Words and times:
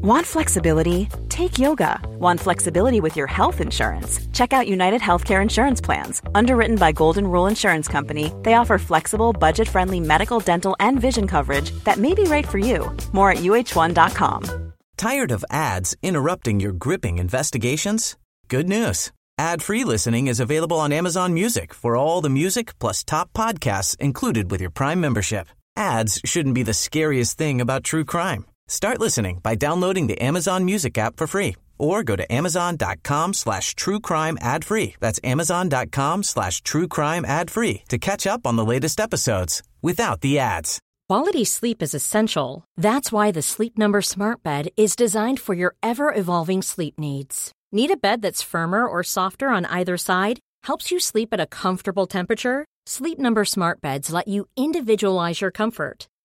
Want 0.00 0.24
flexibility? 0.24 1.08
Take 1.28 1.58
yoga. 1.58 1.98
Want 2.20 2.38
flexibility 2.38 3.00
with 3.00 3.16
your 3.16 3.26
health 3.26 3.60
insurance? 3.60 4.20
Check 4.32 4.52
out 4.52 4.68
United 4.68 5.00
Healthcare 5.00 5.42
Insurance 5.42 5.80
Plans. 5.80 6.22
Underwritten 6.36 6.76
by 6.76 6.92
Golden 6.92 7.26
Rule 7.26 7.48
Insurance 7.48 7.88
Company, 7.88 8.32
they 8.44 8.54
offer 8.54 8.78
flexible, 8.78 9.32
budget 9.32 9.68
friendly 9.68 9.98
medical, 9.98 10.38
dental, 10.38 10.76
and 10.78 11.00
vision 11.00 11.26
coverage 11.26 11.72
that 11.82 11.98
may 11.98 12.14
be 12.14 12.22
right 12.22 12.46
for 12.46 12.58
you. 12.58 12.96
More 13.12 13.32
at 13.32 13.38
uh1.com. 13.38 14.72
Tired 14.96 15.32
of 15.32 15.44
ads 15.50 15.96
interrupting 16.00 16.60
your 16.60 16.72
gripping 16.72 17.18
investigations? 17.18 18.16
Good 18.46 18.68
news. 18.68 19.10
Ad 19.36 19.62
free 19.62 19.82
listening 19.82 20.28
is 20.28 20.38
available 20.38 20.78
on 20.78 20.92
Amazon 20.92 21.34
Music 21.34 21.74
for 21.74 21.96
all 21.96 22.20
the 22.20 22.30
music 22.30 22.78
plus 22.78 23.02
top 23.02 23.32
podcasts 23.32 23.96
included 23.98 24.48
with 24.52 24.60
your 24.60 24.70
Prime 24.70 25.00
membership. 25.00 25.48
Ads 25.76 26.20
shouldn't 26.24 26.54
be 26.54 26.62
the 26.62 26.72
scariest 26.72 27.36
thing 27.36 27.60
about 27.60 27.82
true 27.82 28.04
crime. 28.04 28.44
Start 28.68 29.00
listening 29.00 29.40
by 29.42 29.54
downloading 29.54 30.08
the 30.08 30.20
Amazon 30.20 30.66
Music 30.66 30.98
app 30.98 31.16
for 31.16 31.26
free 31.26 31.56
or 31.78 32.02
go 32.02 32.16
to 32.16 32.32
amazon.com 32.32 33.32
slash 33.32 33.74
true 33.74 33.98
crime 33.98 34.36
ad 34.40 34.64
free. 34.64 34.94
That's 35.00 35.18
amazon.com 35.24 36.22
slash 36.22 36.60
true 36.60 36.86
crime 36.86 37.24
ad 37.24 37.50
free 37.50 37.82
to 37.88 37.98
catch 37.98 38.26
up 38.26 38.46
on 38.46 38.56
the 38.56 38.64
latest 38.64 39.00
episodes 39.00 39.62
without 39.80 40.20
the 40.20 40.38
ads. 40.38 40.78
Quality 41.08 41.44
sleep 41.44 41.82
is 41.82 41.94
essential. 41.94 42.64
That's 42.76 43.10
why 43.10 43.30
the 43.30 43.40
Sleep 43.40 43.78
Number 43.78 44.02
Smart 44.02 44.42
Bed 44.42 44.68
is 44.76 44.94
designed 44.94 45.40
for 45.40 45.54
your 45.54 45.74
ever 45.82 46.12
evolving 46.12 46.60
sleep 46.60 46.98
needs. 46.98 47.50
Need 47.72 47.90
a 47.90 47.96
bed 47.96 48.20
that's 48.20 48.42
firmer 48.42 48.86
or 48.86 49.02
softer 49.02 49.48
on 49.48 49.64
either 49.66 49.96
side? 49.96 50.38
Helps 50.64 50.90
you 50.90 51.00
sleep 51.00 51.30
at 51.32 51.40
a 51.40 51.46
comfortable 51.46 52.06
temperature? 52.06 52.66
Sleep 52.84 53.18
Number 53.18 53.46
Smart 53.46 53.80
Beds 53.80 54.12
let 54.12 54.28
you 54.28 54.46
individualize 54.56 55.40
your 55.40 55.50
comfort 55.50 56.06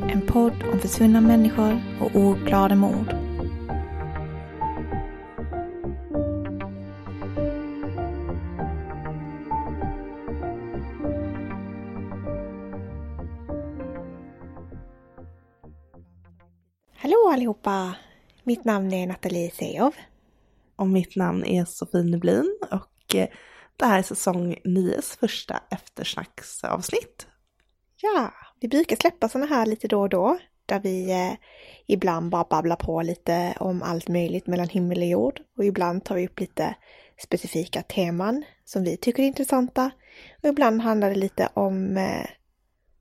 En 0.00 0.26
podd 0.26 0.64
om 0.72 0.78
försvunna 0.78 1.20
människor 1.20 1.80
och 2.00 2.16
ouppklarade 2.16 2.76
mord. 2.76 3.14
Hallå 16.96 17.30
allihopa! 17.32 17.94
Mitt 18.44 18.64
namn 18.64 18.92
är 18.92 19.06
Nathalie 19.06 19.50
Sejow. 19.50 19.92
Och 20.76 20.88
mitt 20.88 21.16
namn 21.16 21.44
är 21.44 21.64
Sofie 21.64 22.02
Nublin 22.02 22.58
och 22.70 23.14
eh, 23.14 23.28
det 23.76 23.86
här 23.86 23.98
är 23.98 24.02
säsong 24.02 24.56
9 24.64 25.00
första 25.20 25.60
eftersnacksavsnitt. 25.70 27.26
Ja, 27.96 28.32
vi 28.60 28.68
brukar 28.68 28.96
släppa 28.96 29.28
sådana 29.28 29.46
här 29.46 29.66
lite 29.66 29.88
då 29.88 30.00
och 30.00 30.08
då, 30.08 30.38
där 30.66 30.80
vi 30.80 31.10
eh, 31.10 31.32
ibland 31.86 32.30
bara 32.30 32.44
babblar 32.44 32.76
på 32.76 33.02
lite 33.02 33.54
om 33.60 33.82
allt 33.82 34.08
möjligt 34.08 34.46
mellan 34.46 34.68
himmel 34.68 34.98
och 34.98 35.04
jord 35.04 35.40
och 35.56 35.64
ibland 35.64 36.04
tar 36.04 36.14
vi 36.14 36.26
upp 36.26 36.40
lite 36.40 36.74
specifika 37.18 37.82
teman 37.82 38.44
som 38.64 38.84
vi 38.84 38.96
tycker 38.96 39.22
är 39.22 39.26
intressanta 39.26 39.90
och 40.42 40.48
ibland 40.48 40.82
handlar 40.82 41.10
det 41.10 41.16
lite 41.16 41.48
om 41.54 41.96
eh, 41.96 42.26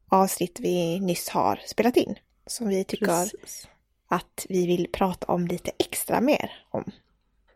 avsnitt 0.09 0.59
vi 0.59 0.99
nyss 0.99 1.29
har 1.29 1.59
spelat 1.65 1.97
in 1.97 2.15
som 2.45 2.67
vi 2.67 2.83
tycker 2.83 3.05
Precis. 3.05 3.67
att 4.07 4.45
vi 4.49 4.67
vill 4.67 4.87
prata 4.91 5.31
om 5.31 5.47
lite 5.47 5.71
extra 5.79 6.21
mer 6.21 6.51
om. 6.69 6.91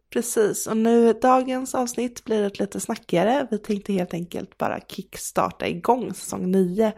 Precis, 0.09 0.67
och 0.67 0.77
nu 0.77 1.13
dagens 1.13 1.75
avsnitt 1.75 2.23
blir 2.23 2.43
ett 2.43 2.59
lite 2.59 2.79
snackigare. 2.79 3.47
Vi 3.51 3.57
tänkte 3.57 3.93
helt 3.93 4.13
enkelt 4.13 4.57
bara 4.57 4.79
kickstarta 4.79 5.67
igång 5.67 6.13
säsong 6.13 6.51
9. 6.51 6.93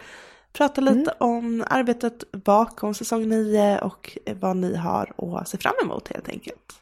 Prata 0.54 0.82
lite 0.82 1.14
om 1.18 1.64
arbetet 1.68 2.32
bakom 2.32 2.94
säsong 2.94 3.30
9 3.30 3.80
och 3.80 4.18
vad 4.40 4.58
ni 4.58 4.76
har 4.76 5.14
att 5.42 5.48
se 5.48 5.58
fram 5.58 5.74
emot 5.84 6.08
helt 6.08 6.30
enkelt. 6.30 6.74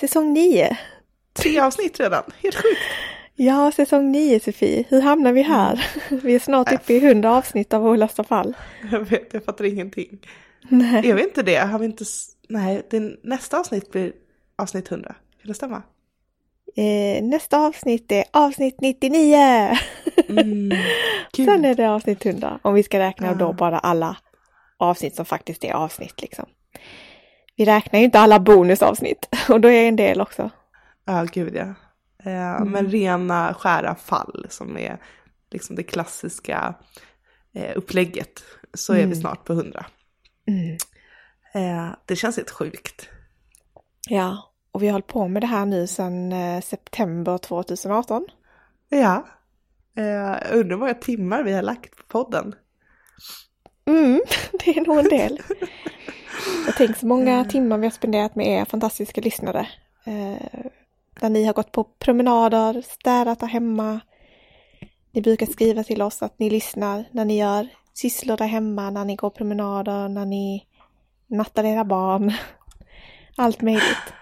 Säsong 0.00 0.32
9. 0.32 0.78
Tre 1.32 1.60
avsnitt 1.60 2.00
redan, 2.00 2.22
helt 2.42 2.54
sjukt. 2.54 2.80
Ja, 3.34 3.72
säsong 3.72 4.12
9 4.12 4.40
Sofie. 4.40 4.84
Hur 4.88 5.00
hamnar 5.00 5.32
vi 5.32 5.42
här? 5.42 5.86
Vi 6.22 6.34
är 6.34 6.38
snart 6.38 6.72
uppe 6.72 6.94
i 6.94 7.06
100 7.06 7.32
avsnitt 7.36 7.74
av 7.74 7.86
Olösta 7.86 8.24
fall. 8.24 8.56
Jag 8.92 9.00
vet, 9.00 9.34
jag 9.34 9.44
fattar 9.44 9.64
ingenting. 9.64 10.18
Nej. 10.68 11.10
Är 11.10 11.14
vi 11.14 11.22
inte 11.22 11.42
det? 11.42 11.56
Har 11.56 11.78
vi 11.78 11.86
inte... 11.86 12.04
Nej, 12.48 12.86
det, 12.90 13.00
nästa 13.22 13.60
avsnitt 13.60 13.90
blir 13.90 14.12
avsnitt 14.58 14.90
100. 14.90 15.08
Kan 15.08 15.48
det 15.48 15.54
stämma? 15.54 15.82
Eh, 16.76 17.22
nästa 17.22 17.58
avsnitt 17.66 18.12
är 18.12 18.24
avsnitt 18.32 18.80
99! 18.80 19.36
Mm, 20.28 20.70
Sen 21.36 21.64
är 21.64 21.74
det 21.74 21.90
avsnitt 21.90 22.26
100. 22.26 22.58
Om 22.62 22.74
vi 22.74 22.82
ska 22.82 22.98
räkna 22.98 23.26
Ja. 23.26 23.34
då 23.34 23.52
bara 23.52 23.78
alla 23.78 24.16
avsnitt 24.78 25.14
som 25.16 25.24
faktiskt 25.24 25.64
är 25.64 25.72
avsnitt 25.72 26.22
liksom. 26.22 26.46
Vi 27.56 27.64
räknar 27.64 27.98
ju 27.98 28.04
inte 28.04 28.20
alla 28.20 28.40
bonusavsnitt 28.40 29.28
och 29.48 29.60
då 29.60 29.68
är 29.70 29.88
en 29.88 29.96
del 29.96 30.20
också. 30.20 30.50
Ja, 31.04 31.26
gud 31.32 31.56
ja. 31.56 31.74
Eh, 32.30 32.64
Men 32.64 32.86
rena 32.90 33.54
skära 33.54 33.94
fall 33.94 34.46
som 34.50 34.76
är 34.78 34.98
liksom 35.50 35.76
det 35.76 35.82
klassiska 35.82 36.74
eh, 37.54 37.72
upplägget 37.76 38.44
så 38.74 38.92
är 38.92 39.06
vi 39.06 39.16
snart 39.16 39.44
på 39.44 39.52
100. 39.52 39.86
Mm. 40.48 40.76
Eh, 41.54 41.94
det 42.06 42.16
känns 42.16 42.36
helt 42.36 42.50
sjukt. 42.50 43.08
Ja, 44.08 44.52
och 44.76 44.82
vi 44.82 44.86
har 44.86 44.92
hållit 44.92 45.06
på 45.06 45.28
med 45.28 45.42
det 45.42 45.46
här 45.46 45.66
nu 45.66 45.86
sedan 45.86 46.32
eh, 46.32 46.60
september 46.60 47.38
2018. 47.38 48.26
Ja. 48.88 49.26
Eh, 49.96 50.04
jag 50.04 50.52
undrar 50.52 50.70
hur 50.70 50.76
många 50.76 50.94
timmar 50.94 51.42
vi 51.42 51.52
har 51.52 51.62
lagt 51.62 51.96
på 51.96 52.02
podden. 52.08 52.54
Mm, 53.86 54.20
det 54.64 54.78
är 54.78 54.86
nog 54.86 54.98
en 54.98 55.08
del. 55.08 55.40
Jag 56.66 56.76
tänker 56.76 56.94
så 56.94 57.06
många 57.06 57.44
timmar 57.44 57.78
vi 57.78 57.86
har 57.86 57.90
spenderat 57.90 58.34
med 58.34 58.46
er 58.46 58.64
fantastiska 58.64 59.20
lyssnare. 59.20 59.68
Eh, 60.04 60.66
där 61.20 61.28
ni 61.28 61.44
har 61.44 61.52
gått 61.52 61.72
på 61.72 61.84
promenader, 61.84 62.82
städat 62.82 63.40
där 63.40 63.46
hemma. 63.46 64.00
Ni 65.12 65.22
brukar 65.22 65.46
skriva 65.46 65.84
till 65.84 66.02
oss 66.02 66.22
att 66.22 66.38
ni 66.38 66.50
lyssnar 66.50 67.04
när 67.10 67.24
ni 67.24 67.38
gör 67.38 67.68
sysslor 67.94 68.36
där 68.36 68.46
hemma, 68.46 68.90
när 68.90 69.04
ni 69.04 69.16
går 69.16 69.30
promenader, 69.30 70.08
när 70.08 70.26
ni 70.26 70.66
nattar 71.26 71.64
era 71.64 71.84
barn. 71.84 72.32
Allt 73.36 73.62
möjligt. 73.62 74.12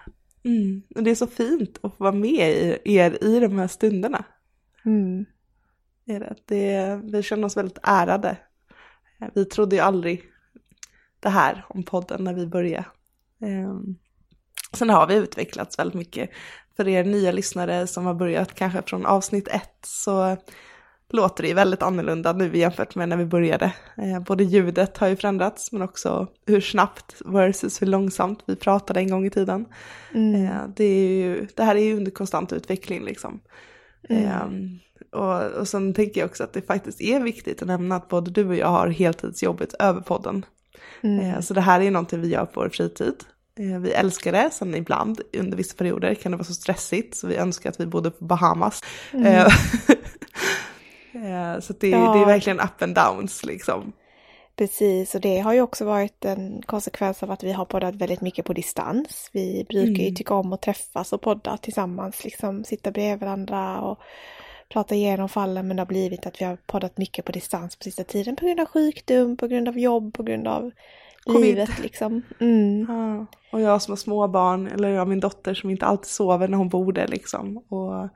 Mm. 0.45 0.83
Och 0.95 1.03
det 1.03 1.11
är 1.11 1.15
så 1.15 1.27
fint 1.27 1.79
att 1.83 1.97
få 1.97 2.05
vara 2.05 2.13
med 2.13 2.51
i, 2.51 2.79
er 2.85 3.25
i 3.25 3.41
de 3.41 3.59
här 3.59 3.67
stunderna. 3.69 4.25
Mm. 4.85 5.25
Är 6.07 6.21
det. 6.21 6.35
Det, 6.45 7.01
vi 7.13 7.23
känner 7.23 7.45
oss 7.45 7.57
väldigt 7.57 7.79
ärade. 7.83 8.37
Eh, 9.21 9.29
Vi 9.35 9.45
trodde 9.45 9.77
ju 9.77 9.83
aldrig 9.83 10.23
det 11.21 11.29
här 11.29 11.65
om 11.69 11.83
podden 11.83 12.25
när 12.25 12.35
vi 12.35 12.47
började. 12.47 12.87
Ehm, 13.41 13.97
Sen 14.73 14.91
har 14.91 15.07
vi 15.07 15.15
utvecklats 15.15 15.79
väldigt 15.79 15.95
mycket. 15.95 16.31
För 16.77 16.89
er 16.89 17.05
nya 17.05 17.33
lyssnare 17.33 17.87
som 17.87 18.07
har 18.07 18.15
börjat 18.15 18.55
kanske 18.55 18.83
från 18.83 19.07
avsnitt 19.07 19.49
ett 19.49 19.79
så 19.87 20.37
låter 21.13 21.43
det 21.43 21.49
ju 21.49 21.55
väldigt 21.55 21.83
annorlunda 21.83 22.33
nu 22.33 22.57
jämfört 22.57 22.95
med 22.95 23.09
när 23.09 23.17
vi 23.17 23.25
började. 23.25 23.73
Eh, 23.97 24.21
Både 24.21 24.45
ljudet 24.45 24.99
har 24.99 25.09
ju 25.09 25.17
förändrats 25.17 25.73
men 25.73 25.83
också 25.83 26.27
hur 26.47 26.61
snabbt 26.61 27.15
versus 27.25 27.83
hur 27.83 27.87
långsamt 27.87 28.43
vi 28.47 28.57
pratade 28.57 29.01
en 29.01 29.11
gång 29.11 29.27
i 29.27 29.31
tiden. 29.31 29.67
Eh, 30.15 30.69
Det, 30.77 31.17
ju, 31.17 31.47
det 31.57 31.63
här 31.65 31.77
är 31.77 31.85
ju 31.85 31.97
under 31.97 32.11
konstant 32.11 32.53
utveckling 32.53 33.05
liksom. 33.05 33.41
Ehm, 34.09 34.79
och, 35.13 35.43
och 35.61 35.69
sen 35.69 35.95
tänker 35.95 36.21
jag 36.21 36.29
också 36.29 36.45
att 36.45 36.53
det 36.53 36.63
faktiskt 36.67 37.01
är 37.01 37.21
viktigt 37.21 37.63
att 37.63 37.69
nämna 37.69 37.97
att 37.97 38.09
både 38.09 38.31
du 38.31 38.49
och 38.49 38.57
jag 38.57 38.67
har 38.69 38.89
heltidsjobbet 38.89 39.75
över 39.79 40.01
podden. 40.01 40.45
Eh, 41.03 41.41
så 41.41 41.55
det 41.55 41.61
här 41.61 41.81
är 41.81 41.85
ju 41.85 41.91
någonting 41.91 42.21
vi 42.21 42.29
gör 42.29 42.45
på 42.47 42.61
vår 42.61 42.69
fritid. 42.69 43.15
Eh, 43.59 43.79
vi 43.81 43.91
älskar 43.93 44.33
det, 44.33 44.51
sen 44.53 44.75
ibland 44.75 45.21
under 45.39 45.57
vissa 45.57 45.77
perioder 45.77 46.15
kan 46.15 46.33
det 46.33 46.39
vara 46.39 46.45
så 46.47 46.55
stressigt 46.55 47.17
så 47.17 47.27
vi 47.27 47.37
önskar 47.37 47.71
att 47.71 47.81
vi 47.81 47.87
bodde 47.87 48.11
på 48.11 48.25
Bahamas. 48.25 48.81
Eh, 51.15 51.61
så 51.61 51.73
det, 51.81 51.89
Ja. 51.89 52.13
det 52.15 52.21
är 52.21 52.27
verkligen 52.27 52.61
up 52.61 52.83
and 52.83 52.95
downs 52.95 53.45
liksom. 53.45 53.93
Precis, 54.57 55.15
och 55.15 55.21
det 55.21 55.39
har 55.39 55.53
ju 55.53 55.61
också 55.61 55.85
varit 55.85 56.25
en 56.25 56.63
konsekvens 56.67 57.23
av 57.23 57.31
att 57.31 57.43
vi 57.45 57.53
har 57.53 57.65
poddat 57.65 57.95
väldigt 57.95 58.21
mycket 58.21 58.45
på 58.45 58.53
distans. 58.53 59.31
Vi 59.33 59.67
brukar 59.69 60.03
ju 60.03 60.11
tycka 60.11 60.35
om 60.35 60.53
att 60.53 60.63
träffas 60.63 61.13
och 61.13 61.21
podda 61.23 61.57
tillsammans, 61.57 62.25
liksom 62.25 62.65
sitta 62.65 62.91
bredvid 62.91 63.21
varandra 63.21 63.81
och 63.81 63.99
prata 64.69 64.95
igenom 64.95 65.29
fallen, 65.29 65.69
men 65.69 65.77
det 65.77 65.81
har 65.81 65.87
blivit 65.87 66.27
att 66.27 66.41
vi 66.41 66.45
har 66.45 66.57
poddat 66.67 66.99
mycket 66.99 67.25
på 67.25 67.33
distans 67.33 67.77
på 67.77 67.83
sista 67.85 68.05
tiden 68.05 68.37
på 68.37 68.45
grund 68.47 68.61
av 68.61 68.67
sjukdom, 68.67 69.37
på 69.37 69.47
grund 69.47 69.69
av 69.69 69.79
jobb, 69.79 70.15
på 70.15 70.23
grund 70.23 70.49
av 70.49 70.71
Covid. 71.25 71.41
livet 71.43 71.79
liksom. 71.83 72.23
Mm. 72.41 72.87
Ja. 72.89 73.27
Och 73.53 73.61
jag 73.61 73.83
som 73.83 73.93
har 73.93 73.97
småbarn, 73.97 74.67
eller 74.67 74.89
jag 74.89 75.09
min 75.09 75.21
dotter 75.21 75.55
som 75.55 75.71
inte 75.71 75.87
alltid 75.87 76.07
sover 76.11 76.49
när 76.49 76.59
hon 76.59 76.69
borde 76.69 77.07
liksom. 77.07 77.57
Och, 77.69 78.09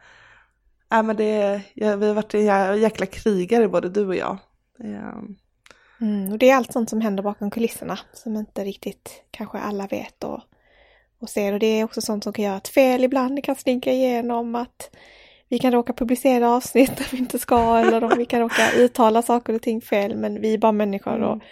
äh, 0.93 1.03
men 1.03 1.17
det, 1.17 1.61
ja, 1.75 1.97
vi 1.97 2.07
har 2.07 2.15
varit 2.15 2.35
en 2.35 2.81
jäkla 2.81 3.07
krigare 3.07 3.69
både 3.69 3.89
du 3.89 4.07
och 4.07 4.17
jag. 4.17 4.39
Ja. 4.79 5.23
Mm, 6.01 6.33
och 6.33 6.39
det 6.39 6.51
är 6.51 6.57
allt 6.57 6.73
sånt 6.73 6.91
som 6.91 7.01
händer 7.01 7.23
bakom 7.23 7.51
kulisserna 7.51 7.99
som 8.13 8.37
inte 8.37 8.65
riktigt 8.65 9.23
kanske 9.31 9.59
alla 9.59 9.87
vet 9.87 10.25
och, 10.25 10.41
och 11.21 11.29
ser. 11.29 11.53
Och 11.53 11.59
det 11.59 11.67
är 11.67 11.85
också 11.85 12.01
sånt 12.01 12.25
som 12.25 12.33
kan 12.33 12.45
göra 12.45 12.57
ett 12.57 12.69
fel 12.69 13.05
ibland. 13.05 13.37
Det 13.37 13.43
kan 13.43 13.57
slinka 13.57 13.93
igenom 13.93 14.55
att 14.55 14.91
vi 15.49 15.59
kan 15.59 15.73
råka 15.73 15.93
publicera 15.93 16.51
avsnitt 16.51 16.97
där 16.97 17.09
vi 17.13 17.19
inte 17.19 17.39
ska 17.39 17.79
eller 17.79 18.05
om 18.05 18.19
vi 18.19 18.25
kan 18.25 18.41
råka 18.41 18.73
uttala 18.77 19.23
saker 19.23 19.55
och 19.55 19.63
ting 19.63 19.81
fel. 19.81 20.17
Men 20.17 20.41
vi 20.41 20.55
är 20.55 20.59
bara 20.59 20.73
människor 20.73 21.23
och 21.23 21.43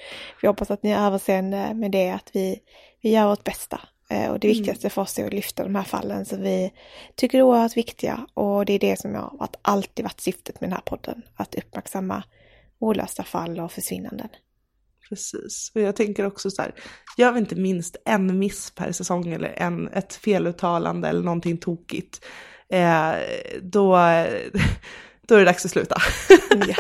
vi 0.43 0.49
hoppas 0.49 0.71
att 0.71 0.83
ni 0.83 0.93
har 0.93 1.07
överseende 1.07 1.75
med 1.75 1.91
det 1.91 2.11
att 2.11 2.31
vi, 2.33 2.61
vi 3.01 3.11
gör 3.11 3.29
vårt 3.29 3.45
bästa. 3.45 3.81
Eh, 4.11 4.31
Och 4.31 4.41
det 4.41 4.49
viktigaste 4.49 4.91
för 4.91 5.03
oss 5.03 5.19
är 5.19 5.27
att 5.27 5.33
lyfta 5.33 5.63
de 5.63 5.75
här 5.75 5.83
fallen 5.83 6.25
som 6.25 6.43
vi 6.43 6.73
tycker 7.15 7.39
är 7.39 7.43
oerhört 7.43 7.77
viktiga 7.77 8.27
och 8.35 8.65
det 8.65 8.73
är 8.73 8.79
det 8.79 9.01
som 9.01 9.15
har 9.15 9.37
varit, 9.39 9.57
alltid 9.63 10.05
varit 10.05 10.21
syftet 10.21 10.61
med 10.61 10.71
den 10.71 10.75
här 10.75 10.83
podden. 10.85 11.23
Att 11.37 11.55
uppmärksamma 11.55 12.23
olösta 12.79 13.23
fall 13.25 13.61
och 13.61 13.73
försvinnanden. 13.73 14.29
Precis. 15.09 15.73
Och 15.75 15.81
jag 15.81 15.97
tänker 15.97 16.27
också 16.27 16.51
så 16.51 16.63
här, 16.63 16.75
gör 17.19 17.33
vi 17.33 17.39
inte 17.39 17.55
minst 17.55 17.97
en 18.05 18.39
miss 18.39 18.71
per 18.71 18.93
säsong 18.93 19.29
eller 19.33 19.49
en, 19.57 19.89
ett 19.89 20.15
feluttalande 20.15 21.09
eller 21.09 21.23
någonting 21.23 21.57
tokigt, 21.59 22.25
eh, 22.73 23.13
då, 23.63 23.91
då 25.27 25.35
är 25.35 25.39
det 25.39 25.45
dags 25.45 25.65
att 25.65 25.71
sluta. 25.71 25.97
Ja. 26.69 26.77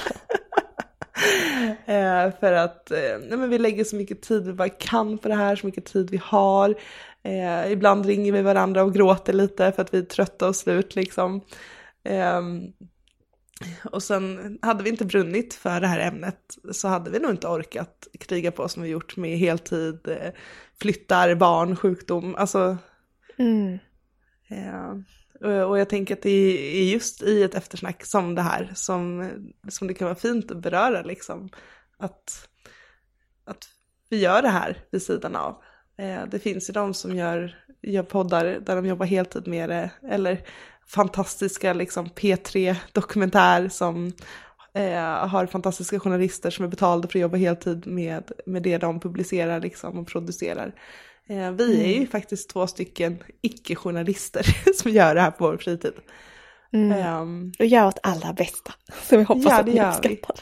eh, 1.94 2.32
för 2.40 2.52
att 2.52 2.90
eh, 2.90 3.18
nej, 3.28 3.38
men 3.38 3.50
vi 3.50 3.58
lägger 3.58 3.84
så 3.84 3.96
mycket 3.96 4.22
tid 4.22 4.46
vi 4.46 4.52
bara 4.52 4.68
kan 4.68 5.18
på 5.18 5.28
det 5.28 5.34
här, 5.34 5.56
så 5.56 5.66
mycket 5.66 5.84
tid 5.84 6.10
vi 6.10 6.20
har. 6.24 6.74
Eh, 7.26 7.72
ibland 7.72 8.06
ringer 8.06 8.32
vi 8.32 8.42
varandra 8.42 8.82
och 8.82 8.94
gråter 8.94 9.32
lite 9.32 9.72
för 9.72 9.82
att 9.82 9.94
vi 9.94 9.98
är 9.98 10.02
trötta 10.02 10.48
och 10.48 10.56
slut 10.56 10.94
liksom. 10.96 11.40
Ehm, 12.04 12.60
och 13.84 14.02
sen 14.02 14.58
hade 14.62 14.84
vi 14.84 14.90
inte 14.90 15.04
brunnit 15.04 15.54
för 15.54 15.80
det 15.80 15.86
här 15.86 16.00
ämnet 16.00 16.56
så 16.72 16.88
hade 16.88 17.10
vi 17.10 17.18
nog 17.18 17.30
inte 17.30 17.48
orkat 17.48 18.08
kriga 18.20 18.52
på 18.52 18.68
som 18.68 18.82
vi 18.82 18.88
gjort 18.88 19.16
med 19.16 19.38
heltid, 19.38 20.08
eh, 20.08 20.32
flyttar, 20.80 21.34
barn, 21.34 21.76
sjukdom. 21.76 22.34
Alltså, 22.34 22.76
Mm. 23.38 23.78
eh, 24.48 24.90
och 25.40 25.70
och 25.70 25.78
jag 25.78 25.88
tänker 25.88 26.14
att 26.16 26.22
det 26.22 26.30
är 26.80 26.92
just 26.92 27.22
i 27.22 27.42
ett 27.42 27.54
eftersnack 27.54 28.04
som 28.06 28.34
det 28.34 28.42
här 28.42 28.72
som, 28.74 29.30
som 29.68 29.88
det 29.88 29.94
kan 29.94 30.04
vara 30.04 30.14
fint 30.18 30.50
att 30.50 30.62
beröra 30.62 31.02
liksom. 31.02 31.48
Att, 31.98 32.48
att 33.44 33.64
vi 34.08 34.18
gör 34.20 34.42
det 34.42 34.48
här 34.48 34.84
vid 34.90 35.02
sidan 35.02 35.36
av. 35.36 35.62
Eh, 35.98 36.26
det 36.30 36.38
finns 36.38 36.68
ju 36.68 36.72
de 36.72 36.94
som 36.94 37.16
gör, 37.16 37.54
gör 37.82 38.02
poddar 38.02 38.44
där 38.44 38.76
de 38.76 38.86
jobbar 38.86 39.06
heltid 39.06 39.46
med 39.46 39.68
det, 39.68 39.90
eller 40.10 40.40
fantastiska 40.86 41.72
liksom 41.72 42.06
P3-dokumentär 42.06 43.68
som 43.68 44.12
eh, 44.74 45.28
har 45.28 45.46
fantastiska 45.46 46.00
journalister 46.00 46.50
som 46.50 46.64
är 46.64 46.68
betalda 46.68 47.08
för 47.08 47.18
att 47.18 47.22
jobba 47.22 47.36
heltid 47.36 47.86
med, 47.86 48.32
med 48.46 48.62
det 48.62 48.78
de 48.78 49.00
publicerar 49.00 49.60
liksom 49.60 49.98
och 49.98 50.08
producerar. 50.08 50.74
Eh, 51.28 51.50
vi 51.50 51.82
är 51.94 52.00
ju 52.00 52.06
faktiskt 52.06 52.50
två 52.50 52.66
stycken 52.66 53.18
icke-journalister 53.42 54.72
som 54.74 54.90
gör 54.90 55.14
det 55.14 55.20
här 55.20 55.30
på 55.30 55.44
vår 55.50 55.56
fritid. 55.56 55.92
Mm. 56.72 56.92
Ehm, 56.92 57.52
Och 57.58 57.64
gör 57.66 57.84
vårt 57.84 57.98
allra 58.02 58.32
bästa. 58.32 58.74
Så 59.02 59.16
vi 59.16 59.22
hoppas 59.22 59.44
Ja, 59.44 59.60
att 59.60 59.66
ni 59.66 59.76
gör 59.76 59.96
vi. 60.02 60.08
uppskattar. 60.08 60.36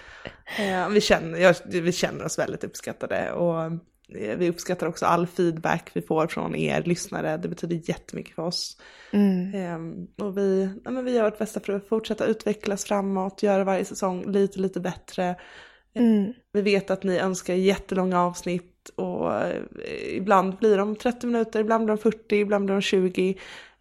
Eh, 0.58 0.88
vi, 0.88 1.00
känner, 1.00 1.38
jag, 1.38 1.54
vi 1.66 1.92
känner 1.92 2.24
oss 2.24 2.38
väldigt 2.38 2.64
uppskattade 2.64 3.32
och 3.32 3.72
vi 4.08 4.50
uppskattar 4.50 4.86
också 4.86 5.06
all 5.06 5.26
feedback 5.26 5.90
vi 5.92 6.02
får 6.02 6.26
från 6.26 6.54
er 6.54 6.82
lyssnare. 6.82 7.36
Det 7.36 7.48
betyder 7.48 7.80
jättemycket 7.88 8.34
för 8.34 8.42
oss. 8.42 8.76
Mm. 9.10 9.54
Eh, 9.54 10.24
och 10.24 10.38
vi, 10.38 10.70
ja, 10.84 10.90
men 10.90 11.04
vi 11.04 11.14
gör 11.14 11.24
vårt 11.24 11.38
bästa 11.38 11.60
för 11.60 11.72
att 11.72 11.88
fortsätta 11.88 12.26
utvecklas 12.26 12.84
framåt, 12.84 13.42
göra 13.42 13.64
varje 13.64 13.84
säsong 13.84 14.32
lite, 14.32 14.60
lite 14.60 14.80
bättre. 14.80 15.36
Mm. 15.94 16.32
Vi 16.52 16.62
vet 16.62 16.90
att 16.90 17.02
ni 17.02 17.18
önskar 17.18 17.54
jättelånga 17.54 18.22
avsnitt 18.22 18.88
och 18.94 19.34
eh, 19.34 19.62
ibland 20.16 20.56
blir 20.56 20.78
de 20.78 20.96
30 20.96 21.26
minuter, 21.26 21.60
ibland 21.60 21.84
blir 21.84 21.96
de 21.96 22.02
40, 22.02 22.36
ibland 22.36 22.64
blir 22.64 22.74
de 22.74 22.82
20. 22.82 23.38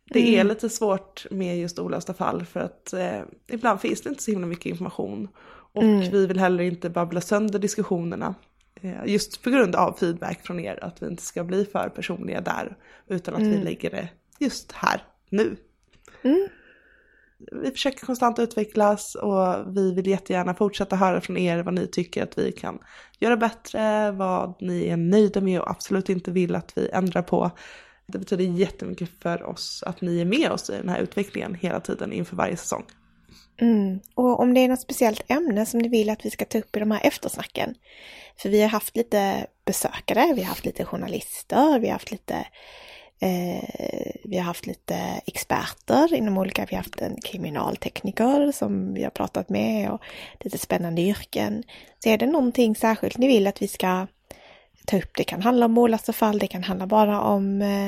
Det 0.09 0.37
är 0.37 0.43
lite 0.43 0.69
svårt 0.69 1.25
med 1.31 1.59
just 1.59 1.79
olösta 1.79 2.13
fall 2.13 2.45
för 2.45 2.59
att 2.59 2.93
eh, 2.93 3.21
ibland 3.47 3.81
finns 3.81 4.01
det 4.01 4.09
inte 4.09 4.23
så 4.23 4.31
himla 4.31 4.47
mycket 4.47 4.65
information. 4.65 5.27
Och 5.75 5.83
vi 5.83 6.27
vill 6.27 6.39
heller 6.39 6.63
inte 6.63 6.89
babbla 6.89 7.21
sönder 7.21 7.59
diskussionerna. 7.59 8.35
Eh, 8.83 9.05
just 9.05 9.43
på 9.43 9.49
grund 9.49 9.75
av 9.75 9.93
feedback 9.99 10.45
från 10.45 10.59
er, 10.59 10.83
att 10.83 11.03
vi 11.03 11.07
inte 11.07 11.23
ska 11.23 11.43
bli 11.43 11.65
för 11.65 11.89
personliga 11.89 12.41
där. 12.41 12.77
Utan 13.07 13.33
att 13.33 13.41
vi 13.41 13.57
lägger 13.57 13.89
det 13.89 14.09
just 14.39 14.71
här, 14.71 15.03
nu. 15.29 15.55
Vi 17.51 17.71
försöker 17.71 18.05
konstant 18.05 18.39
utvecklas 18.39 19.15
och 19.15 19.77
vi 19.77 19.93
vill 19.93 20.07
jättegärna 20.07 20.53
fortsätta 20.53 20.95
höra 20.95 21.21
från 21.21 21.37
er 21.37 21.63
vad 21.63 21.73
ni 21.73 21.87
tycker 21.87 22.23
att 22.23 22.37
vi 22.37 22.51
kan 22.51 22.79
göra 23.19 23.37
bättre, 23.37 24.11
vad 24.11 24.61
ni 24.61 24.87
är 24.87 24.97
nöjda 24.97 25.41
med 25.41 25.61
och 25.61 25.69
absolut 25.69 26.09
inte 26.09 26.31
vill 26.31 26.55
att 26.55 26.77
vi 26.77 26.89
ändrar 26.89 27.21
på. 27.21 27.51
Det 28.05 28.19
betyder 28.19 28.43
jättemycket 28.43 29.09
för 29.21 29.43
oss 29.43 29.83
att 29.85 30.01
ni 30.01 30.21
är 30.21 30.25
med 30.25 30.51
oss 30.51 30.69
i 30.69 30.73
den 30.73 30.89
här 30.89 30.99
utvecklingen 30.99 31.55
hela 31.55 31.79
tiden 31.79 32.13
inför 32.13 32.35
varje 32.35 32.57
säsong. 32.57 32.83
Mm. 33.61 33.99
Och 34.15 34.39
om 34.39 34.53
det 34.53 34.59
är 34.59 34.67
något 34.67 34.81
speciellt 34.81 35.31
ämne 35.31 35.65
som 35.65 35.79
ni 35.79 35.87
vill 35.87 36.09
att 36.09 36.25
vi 36.25 36.29
ska 36.29 36.45
ta 36.45 36.57
upp 36.57 36.75
i 36.75 36.79
de 36.79 36.91
här 36.91 37.07
eftersnacken. 37.07 37.75
För 38.37 38.49
vi 38.49 38.61
har 38.61 38.69
haft 38.69 38.97
lite 38.97 39.45
besökare, 39.65 40.33
vi 40.33 40.41
har 40.41 40.49
haft 40.49 40.65
lite 40.65 40.85
journalister, 40.85 41.79
vi 41.79 41.87
har 41.87 41.93
haft 41.93 42.11
lite 42.11 42.45
eh, 43.19 44.13
vi 44.23 44.37
har 44.37 44.43
haft 44.43 44.67
lite 44.67 44.95
experter 45.25 46.13
inom 46.13 46.37
olika, 46.37 46.65
vi 46.69 46.75
har 46.75 46.83
haft 46.83 47.01
en 47.01 47.21
kriminaltekniker 47.21 48.51
som 48.51 48.93
vi 48.93 49.03
har 49.03 49.09
pratat 49.09 49.49
med 49.49 49.91
och 49.91 50.01
lite 50.39 50.57
spännande 50.57 51.01
yrken. 51.01 51.63
Så 52.03 52.09
är 52.09 52.17
det 52.17 52.25
någonting 52.25 52.75
särskilt 52.75 53.17
ni 53.17 53.27
vill 53.27 53.47
att 53.47 53.61
vi 53.61 53.67
ska 53.67 54.07
ta 54.85 54.97
upp, 54.97 55.11
det 55.17 55.23
kan 55.23 55.41
handla 55.41 55.65
om 55.65 55.71
målaste 55.71 56.13
fall, 56.13 56.39
det 56.39 56.47
kan 56.47 56.63
handla 56.63 56.87
bara 56.87 57.21
om 57.21 57.61
eh, 57.61 57.87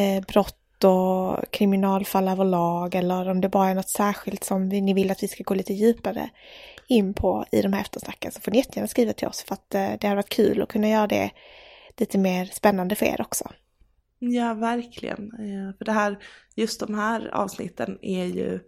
eh, 0.00 0.24
brott 0.28 0.63
och 0.84 1.50
kriminalfall 1.50 2.28
överlag 2.28 2.94
eller 2.94 3.28
om 3.28 3.40
det 3.40 3.48
bara 3.48 3.68
är 3.70 3.74
något 3.74 3.88
särskilt 3.88 4.44
som 4.44 4.68
ni 4.68 4.94
vill 4.94 5.10
att 5.10 5.22
vi 5.22 5.28
ska 5.28 5.44
gå 5.44 5.54
lite 5.54 5.72
djupare 5.74 6.30
in 6.86 7.14
på 7.14 7.44
i 7.52 7.62
de 7.62 7.72
här 7.72 7.80
eftersnacken 7.80 8.32
så 8.32 8.40
får 8.40 8.50
ni 8.50 8.58
jättegärna 8.58 8.88
skriva 8.88 9.12
till 9.12 9.28
oss 9.28 9.42
för 9.42 9.54
att 9.54 9.74
eh, 9.74 9.90
det 10.00 10.08
har 10.08 10.14
varit 10.16 10.28
kul 10.28 10.62
att 10.62 10.68
kunna 10.68 10.88
göra 10.88 11.06
det 11.06 11.30
lite 11.96 12.18
mer 12.18 12.44
spännande 12.44 12.94
för 12.94 13.06
er 13.06 13.20
också. 13.20 13.50
Ja, 14.18 14.54
verkligen. 14.54 15.32
Eh, 15.32 15.76
För 15.78 15.84
det 15.84 15.92
här, 15.92 16.18
just 16.54 16.80
de 16.80 16.94
här 16.94 17.28
avsnitten 17.34 17.98
är 18.02 18.24
ju 18.24 18.60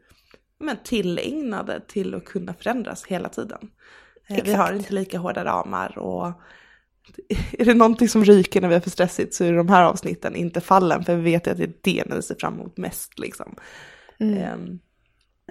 men, 0.59 0.77
tillägnade 0.85 1.81
till 1.89 2.15
att 2.15 2.25
kunna 2.25 2.55
förändras 2.55 3.07
hela 3.07 3.29
tiden. 3.29 3.59
Eh, 4.29 4.35
Vi 4.35 4.41
Exakt. 4.41 4.57
har 4.59 4.73
inte 4.73 4.95
lika 4.95 5.19
hårda 5.19 5.45
ramar 5.45 5.99
och 5.99 6.33
är 7.59 7.65
det 7.65 7.75
någonting 7.75 8.09
som 8.09 8.25
ryker 8.25 8.61
när 8.61 8.69
vi 8.69 8.75
är 8.75 8.81
för 8.81 8.91
stressigt 8.91 9.35
så 9.35 9.45
är 9.45 9.51
det 9.51 9.57
de 9.57 9.69
här 9.69 9.85
avsnitten, 9.85 10.37
inte 10.37 10.61
fallen, 10.61 11.05
för 11.05 11.17
vi 11.17 11.23
vet 11.23 11.49
att 11.49 11.57
det 11.57 11.65
är 11.65 11.73
det 11.81 12.15
ni 12.15 12.23
ser 12.23 12.35
fram 12.35 12.55
emot 12.55 12.77
mest 12.77 13.19
liksom. 13.19 13.55
Ehm, 14.21 14.79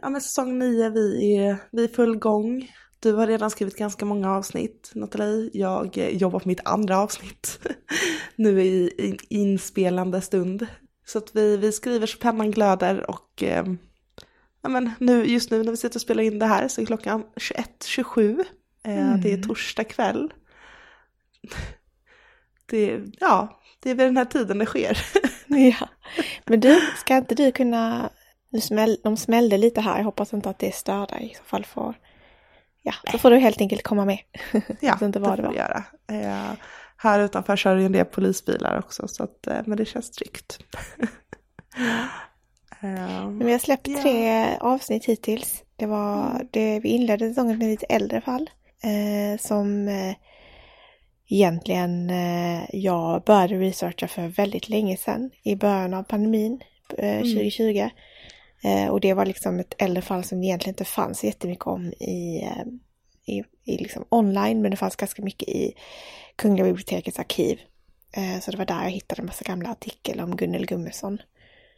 Ja 0.02 0.10
men 0.10 0.22
säsong 0.22 0.60
9, 0.60 0.90
vi 0.90 1.36
är, 1.38 1.58
vi 1.72 1.84
är 1.84 1.88
full 1.88 2.18
gång. 2.18 2.72
Du 3.00 3.14
har 3.14 3.28
redan 3.28 3.52
skrivit 3.52 3.78
ganska 3.78 4.06
många 4.06 4.32
avsnitt, 4.32 4.92
Nathalie. 4.96 5.50
Jag 5.54 5.98
eh, 5.98 6.10
jobbar 6.10 6.40
på 6.40 6.48
mitt 6.48 6.68
andra 6.68 7.00
avsnitt 7.00 7.60
nu 8.36 8.62
i, 8.62 8.92
i 8.98 9.18
inspelande 9.30 10.22
stund. 10.22 10.68
Så 11.06 11.18
att 11.18 11.36
vi, 11.36 11.58
vi 11.58 11.72
skriver 11.72 12.08
så 12.08 12.18
pennan 12.18 12.52
glöder 12.52 13.10
och 13.10 13.44
eh, 13.44 13.66
ja, 14.62 14.70
men 14.70 14.92
nu, 15.00 15.26
just 15.26 15.52
nu 15.52 15.64
när 15.64 15.72
vi 15.72 15.78
sitter 15.78 15.98
och 15.98 16.02
spelar 16.02 16.24
in 16.24 16.40
det 16.40 16.46
här 16.46 16.68
så 16.68 16.82
är 16.82 16.86
klockan 16.86 17.24
21.27. 17.36 18.40
Eh, 18.84 19.16
Det 19.24 19.34
är 19.34 19.44
torsdag 19.44 19.84
kväll. 19.84 20.34
Det, 22.70 23.00
ja, 23.20 23.62
det 23.84 23.90
är 23.92 23.96
vid 23.96 24.08
den 24.08 24.18
här 24.18 24.26
tiden 24.26 24.58
det 24.58 24.66
sker. 24.66 24.98
Ja, 25.48 25.88
men 26.46 26.60
du, 26.60 26.82
ska 26.98 27.18
inte 27.18 27.36
du 27.36 27.52
kunna, 27.52 28.10
nu 28.50 28.62
smäll, 28.62 28.98
de 29.04 29.18
smällde 29.18 29.58
lite 29.58 29.82
här, 29.82 29.98
jag 29.98 30.04
hoppas 30.06 30.34
inte 30.34 30.50
att 30.50 30.60
det 30.60 30.76
stör 30.76 31.08
dig, 31.08 31.30
i 31.32 31.36
så 31.36 31.44
fall 31.44 31.66
får, 31.66 31.94
ja, 32.84 32.94
så 33.12 33.18
får 33.18 33.30
du 33.32 33.38
helt 33.38 33.62
enkelt 33.62 33.84
komma 33.84 34.06
med. 34.06 34.18
Ja, 34.54 34.62
Jag 34.80 34.94
vet 34.94 35.02
inte 35.02 35.20
vad 35.20 35.32
det 35.32 35.36
det 35.36 35.42
får 35.42 35.48
var. 35.48 35.52
vi 35.52 35.58
göra. 35.58 35.84
Eh, 36.52 36.52
här 36.98 37.20
utanför 37.20 37.56
kör 37.56 37.76
ju 37.78 37.86
en 37.86 37.92
del 37.92 38.06
polisbilar 38.06 38.80
också, 38.80 39.08
så 39.08 39.24
att, 39.24 39.48
eh, 39.48 39.58
men 39.66 39.78
det 39.78 39.86
känns 39.86 40.12
tryggt. 40.12 40.60
eh, 42.82 43.30
Men 43.30 43.46
vi 43.46 43.52
har 43.52 43.60
släppt 43.60 43.88
Ja. 43.88 44.02
tre 44.02 44.48
avsnitt 44.60 45.06
hittills. 45.06 45.64
Det 45.76 45.86
var, 45.86 46.42
det, 46.52 46.80
vi 46.80 46.90
inledde 46.90 47.30
säsongen 47.30 47.58
med 47.58 47.68
lite 47.68 47.86
äldre 47.86 48.22
fall. 48.22 48.50
Eh, 48.84 49.40
som 49.40 49.88
eh, 49.88 50.16
egentligen 51.28 52.10
eh, 52.10 52.76
jag 52.76 53.24
började 53.24 53.60
researcha 53.60 54.08
för 54.08 54.28
väldigt 54.28 54.70
länge 54.70 54.98
sedan. 54.98 55.32
I 55.44 55.56
början 55.56 55.94
av 55.94 56.04
pandemin 56.04 56.62
eh, 56.98 57.20
2020. 57.20 57.90
Eh, 58.64 58.88
och 58.88 59.00
det 59.00 59.14
var 59.14 59.26
liksom 59.26 59.60
ett 59.60 59.74
äldre 59.78 60.02
fall 60.02 60.24
som 60.24 60.44
egentligen 60.44 60.74
inte 60.74 60.86
fanns 60.86 61.24
jättemycket 61.24 61.68
om 61.68 61.94
i, 61.94 62.50
i, 63.26 63.44
i 63.64 63.78
liksom 63.78 64.06
online, 64.10 64.62
men 64.62 64.72
det 64.72 64.78
fanns 64.78 64.96
ganska 64.96 65.22
mycket 65.22 65.50
i 65.50 65.74
Kungliga 66.36 66.66
bibliotekets 66.66 67.20
arkiv. 67.20 67.60
Så 68.42 68.52
det 68.52 68.58
var 68.58 68.66
där 68.66 68.84
jag 68.84 68.92
hittade 68.92 69.22
en 69.22 69.26
massa 69.26 69.44
gamla 69.44 69.72
artiklar 69.72 70.24
om 70.24 70.36
Gunnel 70.36 70.66
Gummesson. 70.66 71.18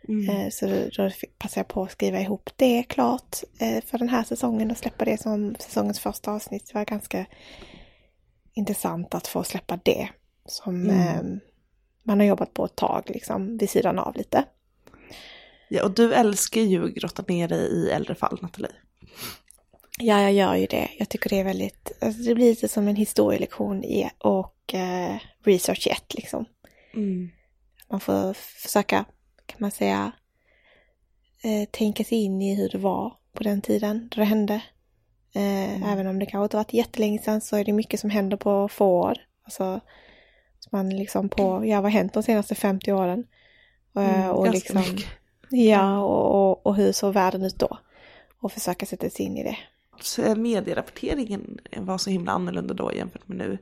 Mm. 0.08 0.52
Så 0.52 0.66
då 0.66 1.12
passade 1.38 1.60
jag 1.60 1.68
på 1.68 1.84
att 1.84 1.92
skriva 1.92 2.20
ihop 2.20 2.50
det 2.56 2.84
klart 2.84 3.36
för 3.86 3.98
den 3.98 4.10
här 4.10 4.24
säsongen 4.24 4.72
och 4.72 4.78
släppa 4.78 5.06
det 5.06 5.22
som 5.22 5.56
säsongens 5.60 6.00
första 6.00 6.32
avsnitt. 6.32 6.68
Det 6.68 6.74
var 6.74 6.86
ganska 6.86 7.26
intressant 8.58 9.16
att 9.16 9.28
få 9.28 9.44
släppa 9.44 9.80
det 9.84 10.10
som 10.46 10.90
mm. 10.90 11.40
man 12.04 12.20
har 12.20 12.28
jobbat 12.28 12.54
på 12.54 12.66
ett 12.66 12.76
tag, 12.76 13.04
liksom 13.08 13.58
vid 13.58 13.70
sidan 13.70 14.00
av 14.00 14.16
lite. 14.16 14.46
Ja, 15.70 15.84
och 15.84 15.92
du 15.92 16.14
älskar 16.14 16.62
ju 16.62 16.86
att 16.86 16.94
grotta 16.94 17.24
ner 17.28 17.48
dig 17.48 17.60
i 17.60 17.90
äldre 17.90 18.16
fall, 18.16 18.40
Nathalie. 18.42 18.72
Ja, 20.00 20.22
jag 20.22 20.34
gör 20.34 20.56
ju 20.56 20.66
det. 20.66 20.90
Jag 21.00 21.10
tycker 21.10 21.30
det 21.30 21.40
är 21.40 21.44
väldigt, 21.44 21.92
alltså 22.02 22.22
det 22.24 22.36
blir 22.36 22.50
lite 22.50 22.68
som 22.68 22.88
en 22.88 22.96
historielektion 22.96 23.84
i, 23.84 24.10
och 24.18 24.74
eh, 24.74 25.16
research 25.44 25.88
1 25.88 26.14
liksom. 26.14 26.46
Mm. 26.94 27.30
Man 27.90 28.00
får 28.00 28.34
försöka, 28.34 29.06
kan 29.46 29.58
man 29.58 29.72
säga, 29.72 30.12
eh, 31.44 31.70
tänka 31.72 32.04
sig 32.04 32.18
in 32.18 32.42
i 32.42 32.56
hur 32.56 32.70
det 32.70 32.78
var 32.78 33.14
på 33.34 33.44
den 33.44 33.62
tiden 33.62 34.08
då 34.12 34.20
det 34.20 34.26
hände. 34.26 34.62
Eh, 35.38 35.76
mm. 35.76 35.84
Även 35.84 36.08
om 36.08 36.20
det 36.20 36.26
kanske 36.26 36.44
inte 36.44 36.58
varit 36.58 36.74
jättelänge 36.74 37.20
sedan 37.20 37.42
så 37.42 37.58
är 37.58 37.64
det 37.64 37.74
mycket 37.74 38.00
som 38.00 38.10
händer 38.10 38.38
på 38.38 38.68
få 38.68 38.86
år. 38.86 39.18
Alltså, 39.46 39.80
man 40.72 40.90
liksom 40.90 41.30
på, 41.30 41.66
ja 41.66 41.76
vad 41.82 41.92
har 41.92 42.00
hänt 42.00 42.14
de 42.14 42.24
senaste 42.24 42.56
50 42.56 42.92
åren? 42.92 43.24
Eh, 43.96 44.20
mm, 44.20 44.32
och 44.32 44.52
liksom, 44.52 44.78
mycket. 44.78 45.06
Ja, 45.50 46.00
och, 46.00 46.52
och, 46.52 46.66
och 46.66 46.76
hur 46.76 46.92
såg 46.92 47.14
världen 47.14 47.44
ut 47.44 47.60
då? 47.60 47.78
Och 48.42 48.52
försöka 48.52 48.86
sätta 48.86 49.10
sig 49.10 49.26
in 49.26 49.38
i 49.38 49.44
det. 49.44 49.58
Medierapporteringen 50.36 51.60
var 51.78 51.98
så 51.98 52.10
himla 52.10 52.32
annorlunda 52.32 52.74
då 52.74 52.94
jämfört 52.94 53.28
med 53.28 53.38
nu. 53.38 53.58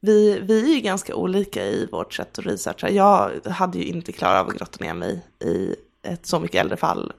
Vi, 0.00 0.40
vi 0.40 0.70
är 0.72 0.74
ju 0.74 0.80
ganska 0.80 1.14
olika 1.14 1.64
i 1.64 1.88
vårt 1.92 2.14
sätt 2.14 2.38
att 2.38 2.46
researcha. 2.46 2.90
Jag 2.90 3.30
hade 3.44 3.78
ju 3.78 3.84
inte 3.84 4.12
klarat 4.12 4.40
av 4.40 4.48
att 4.48 4.58
grotta 4.58 4.84
ner 4.84 4.94
mig 4.94 5.22
i 5.44 5.74
ett 6.02 6.26
så 6.26 6.40
mycket 6.40 6.60
äldre 6.60 6.76
fall 6.76 7.12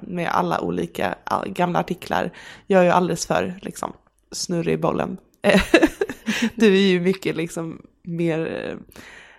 med 0.00 0.28
alla 0.28 0.60
olika 0.60 1.14
gamla 1.46 1.78
artiklar. 1.78 2.30
Jag 2.66 2.80
är 2.80 2.84
ju 2.84 2.90
alldeles 2.90 3.26
för 3.26 3.58
liksom, 3.62 3.92
snurrig 4.32 4.74
i 4.74 4.76
bollen. 4.76 5.16
du 6.54 6.66
är 6.66 6.80
ju 6.80 7.00
mycket 7.00 7.36
liksom 7.36 7.82
mer 8.02 8.76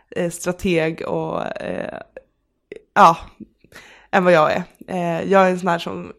eh, 0.10 0.30
strateg 0.30 1.02
och 1.08 1.62
eh, 1.62 2.00
ja, 2.94 3.18
än 4.12 4.24
vad 4.24 4.34
jag 4.34 4.52
är. 4.52 4.64
Eh, 4.88 5.32
jag 5.32 5.48
är 5.48 5.52
en 5.52 5.60
sån 5.60 5.70
här 5.70 5.80
som, 5.80 6.14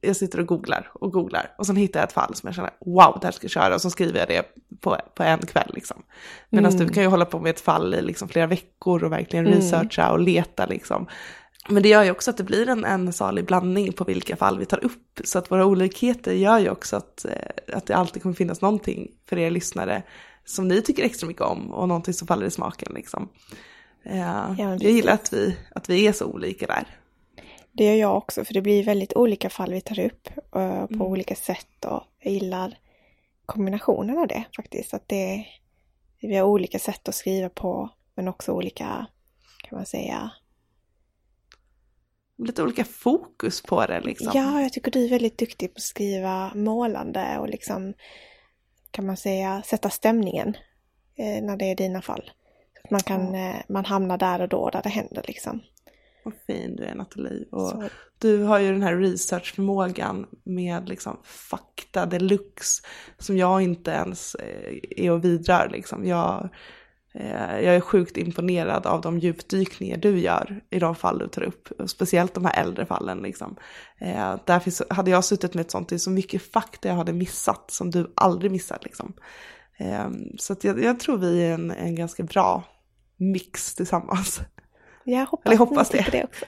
jag 0.00 0.16
sitter 0.16 0.40
och 0.40 0.46
googlar 0.46 0.90
och 0.94 1.12
googlar 1.12 1.54
och 1.58 1.66
sen 1.66 1.76
hittar 1.76 2.00
jag 2.00 2.06
ett 2.06 2.12
fall 2.12 2.34
som 2.34 2.46
jag 2.46 2.54
känner 2.54 2.70
wow, 2.80 3.18
det 3.20 3.26
här 3.26 3.32
ska 3.32 3.44
jag 3.44 3.50
köra 3.50 3.74
och 3.74 3.80
så 3.80 3.90
skriver 3.90 4.18
jag 4.18 4.28
det 4.28 4.42
på, 4.80 4.96
på 5.14 5.22
en 5.22 5.38
kväll 5.38 5.70
liksom. 5.74 6.02
Medan 6.50 6.72
mm. 6.72 6.86
du 6.86 6.92
kan 6.92 7.02
ju 7.02 7.08
hålla 7.08 7.24
på 7.24 7.38
med 7.38 7.50
ett 7.50 7.60
fall 7.60 7.94
i 7.94 8.02
liksom 8.02 8.28
flera 8.28 8.46
veckor 8.46 9.04
och 9.04 9.12
verkligen 9.12 9.46
mm. 9.46 9.58
researcha 9.58 10.12
och 10.12 10.18
leta 10.18 10.66
liksom. 10.66 11.06
Men 11.68 11.82
det 11.82 11.88
gör 11.88 12.04
ju 12.04 12.10
också 12.10 12.30
att 12.30 12.36
det 12.36 12.44
blir 12.44 12.68
en, 12.68 12.84
en 12.84 13.12
salig 13.12 13.44
blandning 13.44 13.92
på 13.92 14.04
vilka 14.04 14.36
fall 14.36 14.58
vi 14.58 14.66
tar 14.66 14.84
upp. 14.84 15.20
Så 15.24 15.38
att 15.38 15.50
våra 15.50 15.66
olikheter 15.66 16.32
gör 16.32 16.58
ju 16.58 16.70
också 16.70 16.96
att, 16.96 17.24
eh, 17.24 17.76
att 17.76 17.86
det 17.86 17.96
alltid 17.96 18.22
kommer 18.22 18.34
finnas 18.34 18.60
någonting 18.60 19.10
för 19.26 19.38
er 19.38 19.50
lyssnare 19.50 20.02
som 20.44 20.68
ni 20.68 20.82
tycker 20.82 21.04
extra 21.04 21.26
mycket 21.26 21.42
om 21.42 21.72
och 21.72 21.88
någonting 21.88 22.14
som 22.14 22.28
faller 22.28 22.46
i 22.46 22.50
smaken 22.50 22.92
liksom. 22.94 23.28
Uh, 24.06 24.18
ja, 24.18 24.56
jag 24.58 24.82
gillar 24.82 25.12
att 25.12 25.32
vi, 25.32 25.56
att 25.74 25.88
vi 25.88 26.06
är 26.06 26.12
så 26.12 26.26
olika 26.26 26.66
där. 26.66 26.86
Det 27.72 27.84
gör 27.84 27.94
jag 27.94 28.16
också, 28.16 28.44
för 28.44 28.54
det 28.54 28.62
blir 28.62 28.84
väldigt 28.84 29.16
olika 29.16 29.50
fall 29.50 29.72
vi 29.72 29.80
tar 29.80 30.00
upp 30.00 30.28
uh, 30.56 30.86
på 30.86 30.94
mm. 30.94 31.02
olika 31.02 31.34
sätt 31.34 31.84
och 31.84 32.02
jag 32.18 32.32
gillar 32.32 32.78
kombinationen 33.46 34.18
av 34.18 34.26
det 34.26 34.44
faktiskt. 34.56 34.94
Att 34.94 35.08
det, 35.08 35.46
vi 36.20 36.36
har 36.36 36.46
olika 36.46 36.78
sätt 36.78 37.08
att 37.08 37.14
skriva 37.14 37.48
på, 37.48 37.88
men 38.14 38.28
också 38.28 38.52
olika, 38.52 39.06
kan 39.62 39.78
man 39.78 39.86
säga, 39.86 40.30
lite 42.38 42.62
olika 42.62 42.84
fokus 42.84 43.62
på 43.62 43.86
det 43.86 44.00
liksom. 44.00 44.30
Ja, 44.34 44.60
jag 44.60 44.72
tycker 44.72 44.90
du 44.90 45.04
är 45.04 45.08
väldigt 45.08 45.38
duktig 45.38 45.74
på 45.74 45.76
att 45.76 45.82
skriva 45.82 46.54
målande 46.54 47.38
och 47.38 47.48
liksom, 47.48 47.94
kan 48.90 49.06
man 49.06 49.16
säga, 49.16 49.62
sätta 49.62 49.90
stämningen 49.90 50.56
eh, 51.18 51.44
när 51.44 51.56
det 51.56 51.64
är 51.64 51.76
dina 51.76 52.02
fall. 52.02 52.30
Så 52.74 52.80
att 52.84 52.90
man 52.90 53.00
kan, 53.00 53.34
ja. 53.34 53.50
eh, 53.50 53.56
man 53.68 53.84
hamnar 53.84 54.18
där 54.18 54.40
och 54.40 54.48
då 54.48 54.70
där 54.70 54.82
det 54.82 54.88
händer 54.88 55.24
liksom. 55.26 55.60
Vad 56.24 56.34
fin 56.46 56.76
du 56.76 56.84
är 56.84 56.94
Nathalie. 56.94 57.46
Och 57.50 57.68
så. 57.68 57.88
du 58.18 58.42
har 58.42 58.58
ju 58.58 58.72
den 58.72 58.82
här 58.82 58.96
researchförmågan 58.96 60.26
med 60.44 60.88
liksom 60.88 61.20
fakta 61.24 62.06
deluxe 62.06 62.82
som 63.18 63.36
jag 63.36 63.62
inte 63.62 63.90
ens 63.90 64.34
eh, 64.34 64.78
är 64.90 65.10
och 65.10 65.24
vidrar 65.24 65.68
liksom. 65.72 66.06
Jag, 66.06 66.48
jag 67.14 67.64
är 67.76 67.80
sjukt 67.80 68.16
imponerad 68.16 68.86
av 68.86 69.00
de 69.00 69.18
djupdykningar 69.18 69.96
du 69.96 70.18
gör 70.18 70.60
i 70.70 70.78
de 70.78 70.94
fall 70.94 71.18
du 71.18 71.28
tar 71.28 71.42
upp. 71.42 71.68
Speciellt 71.86 72.34
de 72.34 72.44
här 72.44 72.60
äldre 72.60 72.86
fallen 72.86 73.18
liksom. 73.18 73.56
Eh, 73.98 74.36
därför 74.44 74.94
hade 74.94 75.10
jag 75.10 75.24
suttit 75.24 75.54
med 75.54 75.60
ett 75.60 75.70
sånt, 75.70 75.88
det 75.88 75.94
är 75.94 75.98
så 75.98 76.10
mycket 76.10 76.52
fakta 76.52 76.88
jag 76.88 76.94
hade 76.94 77.12
missat 77.12 77.70
som 77.70 77.90
du 77.90 78.12
aldrig 78.16 78.50
missar 78.50 78.78
liksom. 78.82 79.12
Så 80.38 80.56
jag, 80.62 80.84
jag, 80.84 81.00
tror 81.00 81.18
vi 81.18 81.42
är 81.44 81.54
en, 81.54 81.70
en 81.70 81.94
ganska 81.94 82.22
bra 82.22 82.64
mix 83.16 83.74
tillsammans. 83.74 84.40
Jag 85.04 85.26
hoppas, 85.26 85.46
Eller 85.46 85.56
hoppas 85.56 85.88
det. 85.90 86.06
det 86.12 86.24
också. 86.24 86.44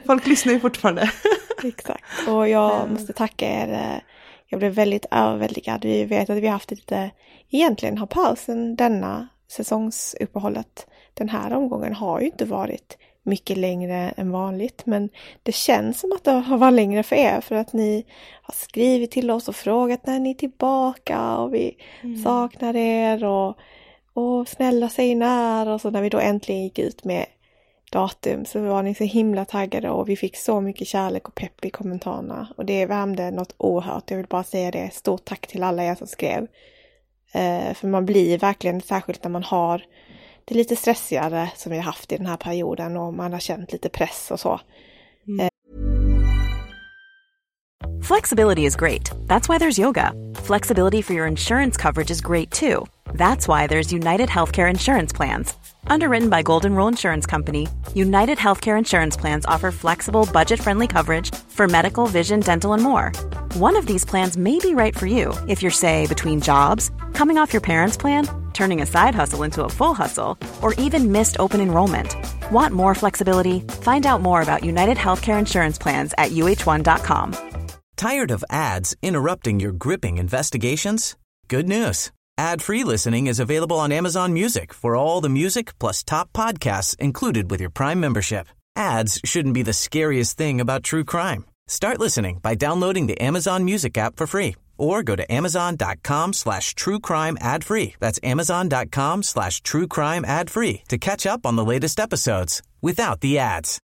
Folk 0.06 0.26
lyssnar 0.26 0.52
ju 0.52 0.60
fortfarande. 0.60 1.10
Exakt, 1.62 2.04
och 2.28 2.48
jag 2.48 2.90
måste 2.90 3.12
tacka 3.12 3.46
er. 3.46 4.02
Jag 4.46 4.58
blev 4.58 4.72
väldigt 4.72 5.06
överväldigad. 5.10 5.84
Vi 5.84 6.04
vet 6.04 6.30
att 6.30 6.36
vi 6.36 6.46
har 6.46 6.52
haft 6.52 6.70
lite, 6.70 7.10
egentligen 7.50 7.98
har 7.98 8.06
pausen 8.06 8.76
denna 8.76 9.28
säsongsuppehållet 9.52 10.86
den 11.14 11.28
här 11.28 11.52
omgången 11.52 11.94
har 11.94 12.20
ju 12.20 12.26
inte 12.26 12.44
varit 12.44 12.98
mycket 13.22 13.56
längre 13.56 14.14
än 14.16 14.30
vanligt. 14.30 14.86
Men 14.86 15.08
det 15.42 15.52
känns 15.52 16.00
som 16.00 16.12
att 16.12 16.24
det 16.24 16.30
har 16.30 16.58
varit 16.58 16.74
längre 16.74 17.02
för 17.02 17.16
er 17.16 17.40
för 17.40 17.54
att 17.54 17.72
ni 17.72 18.04
har 18.42 18.54
skrivit 18.54 19.10
till 19.10 19.30
oss 19.30 19.48
och 19.48 19.56
frågat 19.56 20.06
när 20.06 20.20
ni 20.20 20.30
är 20.30 20.34
tillbaka 20.34 21.36
och 21.36 21.54
vi 21.54 21.76
mm. 22.02 22.22
saknar 22.22 22.76
er 22.76 23.24
och, 23.24 23.56
och 24.12 24.48
snälla 24.48 24.88
säg 24.88 25.14
när 25.14 25.68
och 25.68 25.80
så 25.80 25.90
när 25.90 26.02
vi 26.02 26.08
då 26.08 26.18
äntligen 26.18 26.62
gick 26.62 26.78
ut 26.78 27.04
med 27.04 27.26
datum 27.92 28.44
så 28.44 28.60
var 28.60 28.82
ni 28.82 28.94
så 28.94 29.04
himla 29.04 29.44
taggade 29.44 29.90
och 29.90 30.08
vi 30.08 30.16
fick 30.16 30.36
så 30.36 30.60
mycket 30.60 30.88
kärlek 30.88 31.28
och 31.28 31.34
pepp 31.34 31.64
i 31.64 31.70
kommentarerna. 31.70 32.48
Och 32.56 32.64
det 32.64 32.86
värmde 32.86 33.30
något 33.30 33.54
oerhört. 33.56 34.10
Jag 34.10 34.16
vill 34.16 34.26
bara 34.26 34.44
säga 34.44 34.70
det. 34.70 34.94
Stort 34.94 35.24
tack 35.24 35.46
till 35.46 35.62
alla 35.62 35.84
er 35.84 35.94
som 35.94 36.06
skrev. 36.06 36.46
Eh, 37.32 37.74
för 37.74 37.88
man 37.88 38.06
blir 38.06 38.38
verkligen, 38.38 38.80
särskilt 38.80 39.24
när 39.24 39.30
man 39.30 39.42
har 39.42 39.84
det 40.44 40.54
lite 40.54 40.76
stressigare 40.76 41.50
som 41.56 41.72
vi 41.72 41.78
har 41.78 41.84
haft 41.84 42.12
i 42.12 42.16
den 42.16 42.26
här 42.26 42.36
perioden 42.36 42.96
och 42.96 43.14
man 43.14 43.32
har 43.32 43.40
känt 43.40 43.72
lite 43.72 43.88
press 43.88 44.30
och 44.30 44.40
så. 44.40 44.60
Mm. 45.28 45.40
Eh. 45.40 45.48
Flexibility 48.02 48.64
is 48.64 48.76
great. 48.76 49.10
That's 49.26 49.48
why 49.48 49.58
there's 49.58 49.78
yoga. 49.78 50.12
Flexibility 50.34 51.02
for 51.02 51.14
your 51.14 51.26
insurance 51.26 51.76
coverage 51.76 52.10
is 52.10 52.20
great 52.20 52.50
too. 52.50 52.86
That's 53.14 53.46
why 53.46 53.66
there's 53.66 53.92
United 53.92 54.28
Healthcare 54.28 54.70
Insurance 54.70 55.12
Plans. 55.16 55.54
Underwritten 55.86 56.30
by 56.30 56.42
Golden 56.42 56.74
Rule 56.74 56.88
Insurance 56.88 57.26
Company, 57.26 57.68
United 57.94 58.38
Healthcare 58.38 58.78
Insurance 58.78 59.16
Plans 59.16 59.46
offer 59.46 59.70
flexible, 59.70 60.28
budget 60.32 60.60
friendly 60.60 60.86
coverage 60.86 61.34
for 61.34 61.68
medical, 61.68 62.06
vision, 62.06 62.40
dental, 62.40 62.72
and 62.72 62.82
more. 62.82 63.12
One 63.54 63.76
of 63.76 63.84
these 63.84 64.02
plans 64.02 64.38
may 64.38 64.58
be 64.60 64.74
right 64.74 64.96
for 64.96 65.04
you 65.04 65.34
if 65.46 65.60
you're, 65.60 65.70
say, 65.70 66.06
between 66.06 66.40
jobs, 66.40 66.90
coming 67.12 67.36
off 67.36 67.52
your 67.52 67.60
parents' 67.60 67.98
plan, 67.98 68.26
turning 68.54 68.80
a 68.80 68.86
side 68.86 69.14
hustle 69.14 69.42
into 69.42 69.62
a 69.64 69.68
full 69.68 69.92
hustle, 69.92 70.38
or 70.62 70.72
even 70.74 71.12
missed 71.12 71.36
open 71.38 71.60
enrollment. 71.60 72.16
Want 72.50 72.72
more 72.72 72.94
flexibility? 72.94 73.60
Find 73.82 74.06
out 74.06 74.22
more 74.22 74.40
about 74.40 74.64
United 74.64 74.96
Healthcare 74.96 75.38
Insurance 75.38 75.76
Plans 75.76 76.14
at 76.16 76.30
uh1.com. 76.30 77.36
Tired 77.94 78.30
of 78.30 78.42
ads 78.48 78.96
interrupting 79.02 79.60
your 79.60 79.72
gripping 79.72 80.16
investigations? 80.16 81.16
Good 81.48 81.68
news. 81.68 82.10
Ad-free 82.38 82.84
listening 82.84 83.26
is 83.26 83.38
available 83.38 83.78
on 83.78 83.92
Amazon 83.92 84.32
Music 84.32 84.72
for 84.72 84.96
all 84.96 85.20
the 85.20 85.28
music 85.28 85.78
plus 85.78 86.02
top 86.02 86.32
podcasts 86.32 86.96
included 86.98 87.50
with 87.50 87.60
your 87.60 87.68
Prime 87.68 88.00
membership. 88.00 88.48
Ads 88.76 89.20
shouldn't 89.26 89.52
be 89.52 89.62
the 89.62 89.74
scariest 89.74 90.38
thing 90.38 90.58
about 90.58 90.82
true 90.84 91.04
crime. 91.04 91.44
Start 91.66 91.98
listening 91.98 92.38
by 92.42 92.54
downloading 92.54 93.06
the 93.06 93.20
Amazon 93.20 93.64
Music 93.64 93.96
app 93.96 94.16
for 94.16 94.26
free 94.26 94.56
or 94.78 95.02
go 95.02 95.14
to 95.14 95.32
amazon.com 95.32 96.32
slash 96.32 96.74
true 96.74 96.98
crime 96.98 97.38
ad 97.40 97.64
free. 97.64 97.94
That's 98.00 98.18
amazon.com 98.22 99.22
slash 99.22 99.62
true 99.62 99.86
crime 99.86 100.24
ad 100.24 100.50
free 100.50 100.82
to 100.88 100.98
catch 100.98 101.26
up 101.26 101.46
on 101.46 101.56
the 101.56 101.64
latest 101.64 102.00
episodes 102.00 102.62
without 102.80 103.20
the 103.20 103.38
ads. 103.38 103.78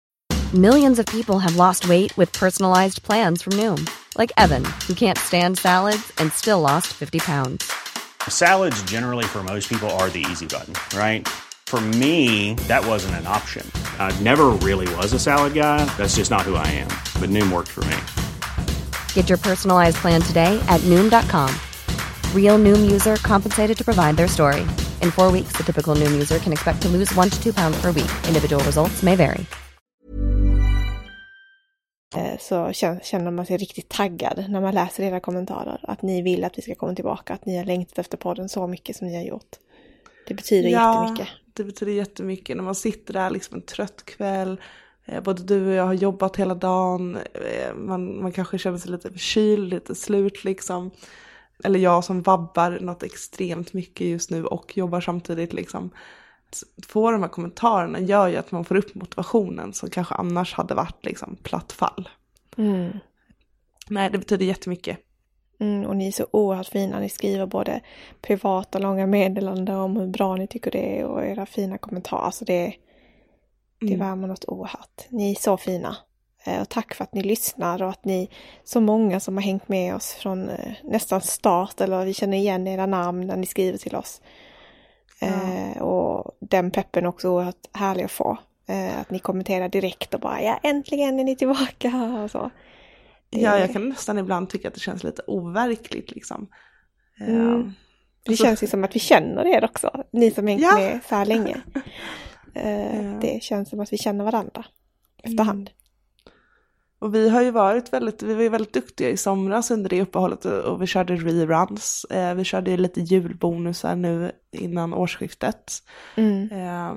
Millions 0.52 1.00
of 1.00 1.06
people 1.06 1.40
have 1.40 1.56
lost 1.56 1.88
weight 1.88 2.16
with 2.16 2.32
personalized 2.32 3.02
plans 3.02 3.42
from 3.42 3.54
Noom, 3.54 3.90
like 4.16 4.30
Evan, 4.36 4.64
who 4.86 4.94
can't 4.94 5.18
stand 5.18 5.58
salads 5.58 6.12
and 6.18 6.32
still 6.32 6.60
lost 6.60 6.88
50 6.92 7.18
pounds. 7.18 7.72
Salads, 8.28 8.80
generally, 8.84 9.24
for 9.24 9.42
most 9.42 9.68
people, 9.68 9.90
are 9.90 10.08
the 10.10 10.24
easy 10.30 10.46
button, 10.46 10.74
right? 10.96 11.28
For 11.66 11.80
me, 11.80 12.54
that 12.68 12.86
wasn't 12.86 13.16
an 13.16 13.26
option. 13.26 13.68
I 13.98 14.12
never 14.22 14.50
really 14.62 14.86
was 14.96 15.12
a 15.12 15.18
salad 15.18 15.54
guy. 15.54 15.84
That's 15.96 16.14
just 16.16 16.30
not 16.30 16.42
who 16.42 16.54
I 16.54 16.66
am. 16.68 16.88
But 17.20 17.30
Noom 17.30 17.50
worked 17.52 17.70
for 17.72 17.84
me. 17.84 17.96
Get 19.14 19.28
your 19.28 19.38
personalized 19.38 19.96
plan 19.96 20.20
today 20.22 20.60
at 20.68 20.80
Noom.com. 20.82 21.50
Real 22.34 22.58
Noom 22.58 22.90
user 22.92 23.16
compensated 23.16 23.76
to 23.76 23.84
provide 23.84 24.16
their 24.16 24.28
story. 24.28 24.60
In 25.02 25.10
four 25.10 25.32
weeks, 25.32 25.56
the 25.56 25.64
typical 25.64 25.96
Noom 25.96 26.12
user 26.12 26.38
can 26.38 26.52
expect 26.52 26.80
to 26.82 26.88
lose 26.88 27.12
one 27.16 27.30
to 27.30 27.42
two 27.42 27.52
pounds 27.52 27.76
per 27.82 27.90
week. 27.90 28.10
Individual 28.28 28.62
results 28.64 29.02
may 29.02 29.16
vary. 29.16 29.46
Eh, 32.16 32.38
Så 32.38 32.72
kän- 32.72 33.00
känner 33.02 33.30
man 33.30 33.46
sig 33.46 33.56
riktigt 33.56 33.88
taggad 33.88 34.44
när 34.48 34.60
man 34.60 34.74
läser 34.74 35.02
era 35.02 35.20
kommentarer. 35.20 35.80
Att 35.82 36.02
ni 36.02 36.22
vill 36.22 36.44
att 36.44 36.58
vi 36.58 36.62
ska 36.62 36.74
komma 36.74 36.94
tillbaka, 36.94 37.34
att 37.34 37.46
ni 37.46 37.56
har 37.56 37.64
längtat 37.64 37.98
efter 37.98 38.16
podden 38.16 38.48
så 38.48 38.66
mycket 38.66 38.96
som 38.96 39.06
ni 39.08 39.16
har 39.16 39.22
gjort. 39.22 39.56
Det 40.26 40.34
betyder 40.34 40.68
jättemycket. 40.68 41.28
det 41.52 41.64
betyder 41.64 41.92
jättemycket 41.92 42.56
när 42.56 42.64
man 42.64 42.74
sitter 42.74 43.12
där 43.12 43.30
liksom 43.30 43.56
en 43.56 43.62
trött 43.62 44.04
kväll. 44.04 44.60
Eh, 45.04 45.22
både 45.22 45.42
du 45.42 45.66
och 45.66 45.72
jag 45.72 45.86
har 45.86 45.92
jobbat 45.92 46.36
hela 46.36 46.54
dagen. 46.54 47.16
Eh, 47.16 47.74
man, 47.74 48.22
man 48.22 48.32
kanske 48.32 48.58
känner 48.58 48.78
sig 48.78 48.90
lite 48.90 49.12
förkyld, 49.12 49.70
lite 49.70 49.94
slut 49.94 50.44
liksom. 50.44 50.90
Eller 51.64 51.78
jag 51.78 52.04
som 52.04 52.22
vabbar 52.22 52.78
något 52.80 53.02
extremt 53.02 53.72
mycket 53.72 54.06
just 54.06 54.30
nu 54.30 54.44
och 54.44 54.76
jobbar 54.76 55.00
samtidigt 55.00 55.52
liksom. 55.52 55.90
Få 56.88 57.10
de 57.10 57.22
här 57.22 57.28
kommentarerna 57.28 58.00
gör 58.00 58.28
ju 58.28 58.36
att 58.36 58.52
man 58.52 58.64
får 58.64 58.76
upp 58.76 58.94
motivationen 58.94 59.72
som 59.72 59.90
kanske 59.90 60.14
annars 60.14 60.54
hade 60.54 60.74
varit 60.74 61.04
liksom 61.04 61.36
platt 61.42 61.72
fall. 61.72 62.08
Mm. 62.56 62.98
Nej, 63.88 64.10
det 64.10 64.18
betyder 64.18 64.46
jättemycket. 64.46 64.98
Mm, 65.60 65.86
och 65.86 65.96
ni 65.96 66.06
är 66.06 66.12
så 66.12 66.26
oerhört 66.30 66.66
fina. 66.68 67.00
Ni 67.00 67.08
skriver 67.08 67.46
både 67.46 67.80
privata 68.22 68.78
långa 68.78 69.06
meddelanden 69.06 69.76
om 69.76 69.96
hur 69.96 70.06
bra 70.06 70.36
ni 70.36 70.46
tycker 70.46 70.70
det 70.70 70.98
är 71.00 71.04
och 71.04 71.24
era 71.26 71.46
fina 71.46 71.78
kommentarer. 71.78 72.30
Så 72.30 72.44
det, 72.44 72.74
det 73.80 73.86
Mm. 73.86 73.98
värmer 73.98 74.28
något 74.28 74.44
oerhört. 74.48 75.06
Ni 75.08 75.30
är 75.30 75.34
så 75.34 75.56
fina. 75.56 75.96
Eh, 76.44 76.60
Och 76.60 76.68
tack 76.68 76.94
för 76.94 77.04
att 77.04 77.14
ni 77.14 77.22
lyssnar 77.22 77.82
och 77.82 77.88
att 77.90 78.04
ni 78.04 78.30
så 78.64 78.80
många 78.80 79.20
som 79.20 79.36
har 79.36 79.42
hängt 79.44 79.68
med 79.68 79.94
oss 79.94 80.12
från 80.14 80.48
eh, 80.48 80.72
nästan 80.84 81.20
start 81.20 81.80
eller 81.80 82.04
vi 82.04 82.14
känner 82.14 82.36
igen 82.36 82.66
era 82.66 82.86
namn 82.86 83.26
när 83.26 83.36
ni 83.36 83.46
skriver 83.46 83.78
till 83.78 83.96
oss. 83.96 84.20
Eh, 85.20 85.82
och 85.82 86.36
den 86.40 86.70
peppen 86.70 87.06
också 87.06 87.28
oerhört 87.28 87.68
härlig 87.72 88.04
att 88.04 88.10
få. 88.10 88.36
Eh, 88.66 89.00
att 89.00 89.10
ni 89.10 89.18
kommenterar 89.18 89.68
direkt 89.68 90.14
och 90.14 90.20
bara 90.20 90.42
ja 90.42 90.58
äntligen 90.62 91.20
är 91.20 91.24
ni 91.24 91.36
tillbaka 91.36 92.18
och 92.24 92.30
så. 92.30 92.50
Ja, 93.42 93.58
jag 93.58 93.72
kan 93.72 93.88
nästan 93.88 94.18
ibland 94.18 94.50
tycka 94.50 94.68
att 94.68 94.74
det 94.74 94.80
känns 94.80 95.04
lite 95.04 95.22
overkligt 95.26 96.10
liksom. 96.10 96.48
Eh, 97.20 97.28
Mm. 97.28 97.72
Det 98.22 98.30
Alltså- 98.30 98.44
känns 98.44 98.62
ju 98.62 98.66
som 98.66 98.84
att 98.84 98.96
vi 98.96 99.00
känner 99.00 99.46
er 99.46 99.64
också, 99.64 100.04
ni 100.12 100.30
som 100.30 100.46
hängt 100.46 100.62
Ja. 100.62 100.74
med 100.78 101.00
så 101.08 101.14
här 101.14 101.26
länge. 101.26 101.60
Eh, 102.54 103.04
Ja. 103.06 103.18
Det 103.20 103.42
känns 103.42 103.70
som 103.70 103.80
att 103.80 103.92
vi 103.92 103.98
känner 103.98 104.24
varandra 104.24 104.64
efterhand. 105.22 105.70
Och 106.98 107.14
vi 107.14 107.28
har 107.28 107.42
ju 107.42 107.50
varit 107.50 107.92
väldigt, 107.92 108.22
vi 108.22 108.34
var 108.34 108.42
ju 108.42 108.48
väldigt 108.48 108.72
duktiga 108.74 109.08
i 109.10 109.16
somras 109.16 109.70
under 109.70 109.90
det 109.90 110.02
uppehållet 110.02 110.44
och 110.44 110.82
vi 110.82 110.86
körde 110.86 111.16
reruns. 111.16 112.04
Eh, 112.10 112.34
vi 112.34 112.44
körde 112.44 112.76
lite 112.76 113.00
julbonusar 113.00 113.96
nu 113.96 114.32
innan 114.52 114.94
årsskiftet. 114.94 115.72
Mm. 116.16 116.48
Eh, 116.52 116.92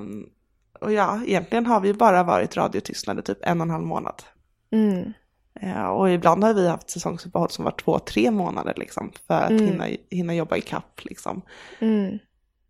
och 0.81 0.93
ja, 0.93 1.21
egentligen 1.25 1.65
har 1.65 1.79
vi 1.79 1.93
bara 1.93 2.23
varit 2.23 2.57
radiotystnade 2.57 3.21
typ 3.21 3.37
en 3.41 3.61
och 3.61 3.65
en 3.67 3.71
halv 3.71 3.85
månad. 3.85 4.23
Mm. 4.71 5.13
Eh, 5.61 5.85
och 5.85 6.09
ibland 6.09 6.43
har 6.43 6.53
vi 6.53 6.67
haft 6.67 6.89
säsongsuppehåll 6.89 7.49
som 7.49 7.65
var 7.65 7.71
två, 7.71 7.99
tre 7.99 8.31
månader 8.31 8.73
liksom. 8.77 9.11
För 9.27 9.41
att 9.41 9.49
Mm. 9.49 9.65
hinna, 9.65 9.87
hinna 10.09 10.35
jobba 10.35 10.55
i 10.57 10.61
kapp 10.61 10.99
liksom. 11.03 11.41
Mm. 11.79 12.19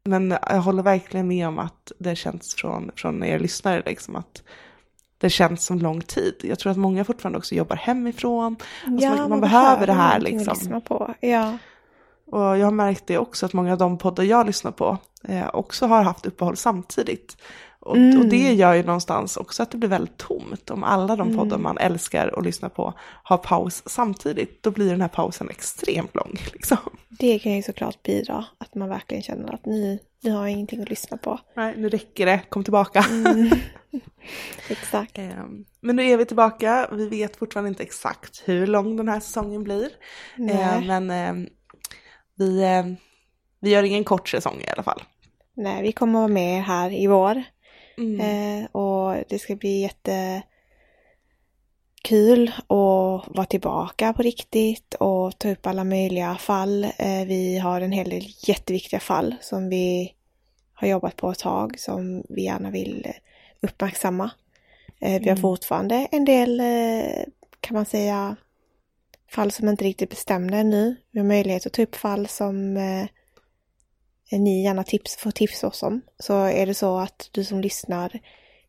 Men 0.03 0.37
jag 0.49 0.61
håller 0.61 0.83
verkligen 0.83 1.27
med 1.27 1.47
om 1.47 1.59
att 1.59 1.91
det 1.99 2.15
känns 2.15 2.55
från, 2.55 2.91
från 2.95 3.23
er 3.23 3.39
lyssnare 3.39 3.83
liksom 3.85 4.15
att 4.15 4.43
det 5.17 5.29
känns 5.29 5.65
som 5.65 5.79
lång 5.79 6.01
tid. 6.01 6.35
Jag 6.43 6.59
tror 6.59 6.71
att 6.71 6.77
många 6.77 7.05
fortfarande 7.05 7.37
också 7.37 7.55
jobbar 7.55 7.75
hemifrån. 7.75 8.55
Alltså 8.85 9.09
man, 9.09 9.29
man 9.29 9.41
behöver 9.41 9.87
det 9.87 9.93
här 9.93 10.19
liksom. 10.19 10.53
lyssna 10.53 10.81
på. 10.81 11.13
Ja. 11.19 11.57
Och 12.31 12.57
jag 12.57 12.65
har 12.65 12.71
märkt 12.71 13.07
det 13.07 13.17
också 13.17 13.45
att 13.45 13.53
många 13.53 13.71
av 13.71 13.77
de 13.77 13.97
poddar 13.97 14.23
jag 14.23 14.45
lyssnar 14.45 14.71
på 14.71 14.97
eh, 15.23 15.49
också 15.53 15.85
har 15.85 16.03
haft 16.03 16.25
uppehåll 16.25 16.57
samtidigt. 16.57 17.37
Och, 17.79 17.97
Mm. 17.97 18.19
och 18.19 18.25
det 18.25 18.53
gör 18.53 18.73
ju 18.73 18.83
någonstans 18.83 19.37
också 19.37 19.63
att 19.63 19.71
det 19.71 19.77
blir 19.77 19.89
väldigt 19.89 20.17
tomt 20.17 20.69
om 20.69 20.83
alla 20.83 21.15
de 21.15 21.27
Mm. 21.27 21.37
poddar 21.39 21.57
man 21.57 21.77
älskar 21.77 22.33
att 22.39 22.45
lyssna 22.45 22.69
på 22.69 22.93
har 23.23 23.37
paus 23.37 23.83
samtidigt. 23.85 24.63
Då 24.63 24.71
blir 24.71 24.89
den 24.89 25.01
här 25.01 25.07
pausen 25.07 25.49
extremt 25.49 26.15
lång. 26.15 26.35
Liksom. 26.53 26.77
Det 27.09 27.39
kan 27.39 27.51
ju 27.51 27.63
såklart 27.63 28.03
bidra, 28.03 28.45
att 28.57 28.75
man 28.75 28.89
verkligen 28.89 29.23
känner 29.23 29.53
att 29.53 29.65
nu, 29.65 29.99
nu 30.23 30.31
har 30.31 30.47
ingenting 30.47 30.81
att 30.81 30.89
lyssna 30.89 31.17
på. 31.17 31.39
Nej, 31.55 31.73
nu 31.77 31.89
räcker 31.89 32.25
det, 32.25 32.39
kom 32.49 32.63
tillbaka. 32.63 33.05
Mm. 33.11 33.49
Exakt. 34.69 35.17
Ehm, 35.17 35.65
Men 35.81 35.95
nu 35.95 36.03
är 36.03 36.17
vi 36.17 36.25
tillbaka. 36.25 36.89
Vi 36.91 37.07
vet 37.09 37.35
fortfarande 37.35 37.69
inte 37.69 37.83
exakt 37.83 38.41
hur 38.45 38.67
lång 38.67 38.97
den 38.97 39.07
här 39.09 39.19
säsongen 39.19 39.63
blir. 39.63 39.89
Nej. 40.35 40.55
Ehm, 40.61 40.87
Men 40.87 41.09
ehm, 41.11 41.47
vi, 42.35 42.63
vi 43.59 43.69
gör 43.69 43.83
ingen 43.83 44.03
kort 44.03 44.29
säsong 44.29 44.61
i 44.67 44.69
alla 44.69 44.83
fall. 44.83 45.03
Nej, 45.55 45.81
vi 45.83 45.91
kommer 45.91 46.13
vara 46.19 46.27
med 46.27 46.63
här 46.63 46.91
i 47.03 47.07
vår. 47.07 47.43
Mm. 47.97 48.19
Eh, 48.19 48.65
och 48.71 49.23
det 49.29 49.39
ska 49.39 49.55
bli 49.55 49.81
jätte 49.81 50.41
kul 52.03 52.51
att 52.57 53.27
vara 53.27 53.45
tillbaka 53.45 54.13
på 54.13 54.21
riktigt 54.21 54.93
och 54.93 55.39
ta 55.39 55.49
upp 55.51 55.67
alla 55.67 55.83
möjliga 55.83 56.35
fall. 56.35 56.83
Eh, 56.83 57.25
vi 57.27 57.57
har 57.57 57.81
en 57.81 57.91
hel 57.91 58.09
del 58.09 58.23
jätteviktiga 58.47 58.99
fall 58.99 59.35
som 59.41 59.69
vi 59.69 60.13
har 60.73 60.87
jobbat 60.87 61.15
på 61.15 61.31
ett 61.31 61.39
tag 61.39 61.79
som 61.79 62.23
vi 62.29 62.43
gärna 62.43 62.71
vill 62.71 63.07
uppmärksamma. 63.61 64.31
Eh, 64.99 65.09
vi 65.21 65.29
har 65.29 65.37
Mm. 65.37 65.41
fortfarande 65.41 66.07
en 66.11 66.25
del, 66.25 66.59
eh, 66.59 67.23
kan 67.59 67.73
man 67.73 67.85
säga, 67.85 68.35
fall 69.31 69.51
som 69.51 69.69
inte 69.69 69.85
riktigt 69.85 70.09
bestämda 70.09 70.57
ännu. 70.57 70.95
Vi 71.11 71.19
har 71.19 71.27
möjlighet 71.27 71.65
att 71.65 71.73
ta 71.73 71.81
upp 71.81 71.95
fall 71.95 72.27
som 72.27 72.77
eh, 72.77 73.07
Eh, 74.31 74.39
ni 74.39 74.63
gärna 74.63 74.83
tips, 74.83 75.15
får 75.15 75.31
tipsa 75.31 75.67
oss 75.67 75.83
om. 75.83 76.01
Så 76.19 76.43
är 76.43 76.65
det 76.65 76.73
så 76.73 76.97
att 76.97 77.29
du 77.31 77.43
som 77.43 77.61
lyssnar 77.61 78.19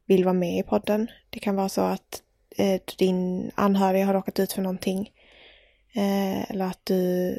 vill 0.07 0.25
vara 0.25 0.35
med 0.35 0.59
i 0.59 0.62
podden. 0.62 1.11
Det 1.31 1.38
kan 1.38 1.57
vara 1.57 1.68
så 1.68 1.81
att 1.81 2.23
eh, 2.57 2.81
din 2.99 3.51
anhöriga 3.55 4.07
har 4.07 4.14
råkat 4.14 4.38
ut 4.38 4.53
för 4.53 4.62
någonting. 4.62 5.11
Eh, 5.94 6.51
eller 6.51 6.64
att 6.64 6.81
du 6.85 6.94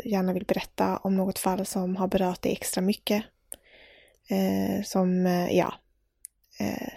gärna 0.05 0.33
vill 0.33 0.45
berätta 0.45 0.97
om 0.97 1.17
något 1.17 1.39
fall 1.39 1.65
som 1.65 1.95
har 1.95 2.07
berört 2.07 2.41
dig 2.41 2.51
extra 2.51 2.81
mycket. 2.81 3.23
Eh, 4.29 4.83
som, 4.83 5.25
eh, 5.25 5.57
ja, 5.57 5.73
eh, 6.59 6.93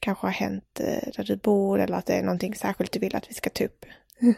kanske 0.00 0.26
har 0.26 0.32
hänt 0.32 0.80
eh, 0.80 1.08
där 1.16 1.24
du 1.24 1.36
bor 1.36 1.80
eller 1.80 1.96
att 1.96 2.06
det 2.06 2.14
är 2.14 2.22
någonting 2.22 2.54
särskilt 2.54 2.92
du 2.92 2.98
vill 2.98 3.16
att 3.16 3.30
vi 3.30 3.34
ska 3.34 3.50
ta 3.50 3.64
upp. 3.64 3.84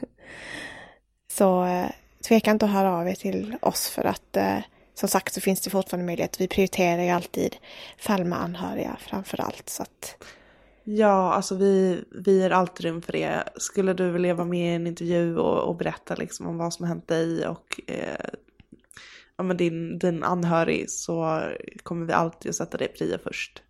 så 1.31 1.65
eh, 1.65 1.91
tveka 2.29 2.51
inte 2.51 2.65
att 2.65 2.73
höra 2.73 2.99
av 2.99 3.09
er 3.09 3.15
till 3.15 3.57
oss 3.63 3.89
för 3.89 4.05
att 4.05 4.37
eh, 4.37 4.59
som 4.95 5.09
sagt 5.09 5.35
så 5.35 5.41
finns 5.41 5.61
det 5.61 5.71
fortfarande 5.71 6.07
möjlighet. 6.07 6.41
Vi 6.41 6.49
prioriterar 6.49 7.03
ju 7.03 7.09
alltid 7.09 7.57
fall 7.99 8.25
med 8.25 8.43
anhöriga 8.43 8.97
framför 9.01 9.41
allt. 9.41 9.69
Så 9.69 9.83
att, 9.83 10.25
Ja, 10.85 11.33
alltså 11.33 11.57
vi, 11.57 12.05
vi 12.25 12.43
är 12.43 12.51
alltid 12.51 12.87
rum 12.87 13.03
för 13.03 13.13
det. 13.13 13.45
Skulle 13.57 13.95
du 13.95 14.11
vilja 14.11 14.35
vara 14.35 14.47
med 14.47 14.73
i 14.73 14.75
en 14.75 14.87
intervju 14.87 15.37
och, 15.39 15.69
och 15.69 15.77
berätta 15.77 16.15
liksom 16.15 16.47
om 16.47 16.59
vad 16.59 16.75
som 16.75 16.85
har 16.85 16.89
hänt 16.89 17.09
dig 17.09 17.47
och 17.47 17.81
eh, 17.87 18.31
ja, 19.37 19.45
men 19.45 19.57
din, 19.57 19.99
din 19.99 20.23
anhörig 20.23 20.91
så 20.91 21.43
kommer 21.83 22.07
vi 22.07 22.13
alltid 22.13 22.51
att 22.51 22.57
sätta 22.57 22.79
dig 22.79 22.89
prio 22.89 23.19
först. 23.25 23.63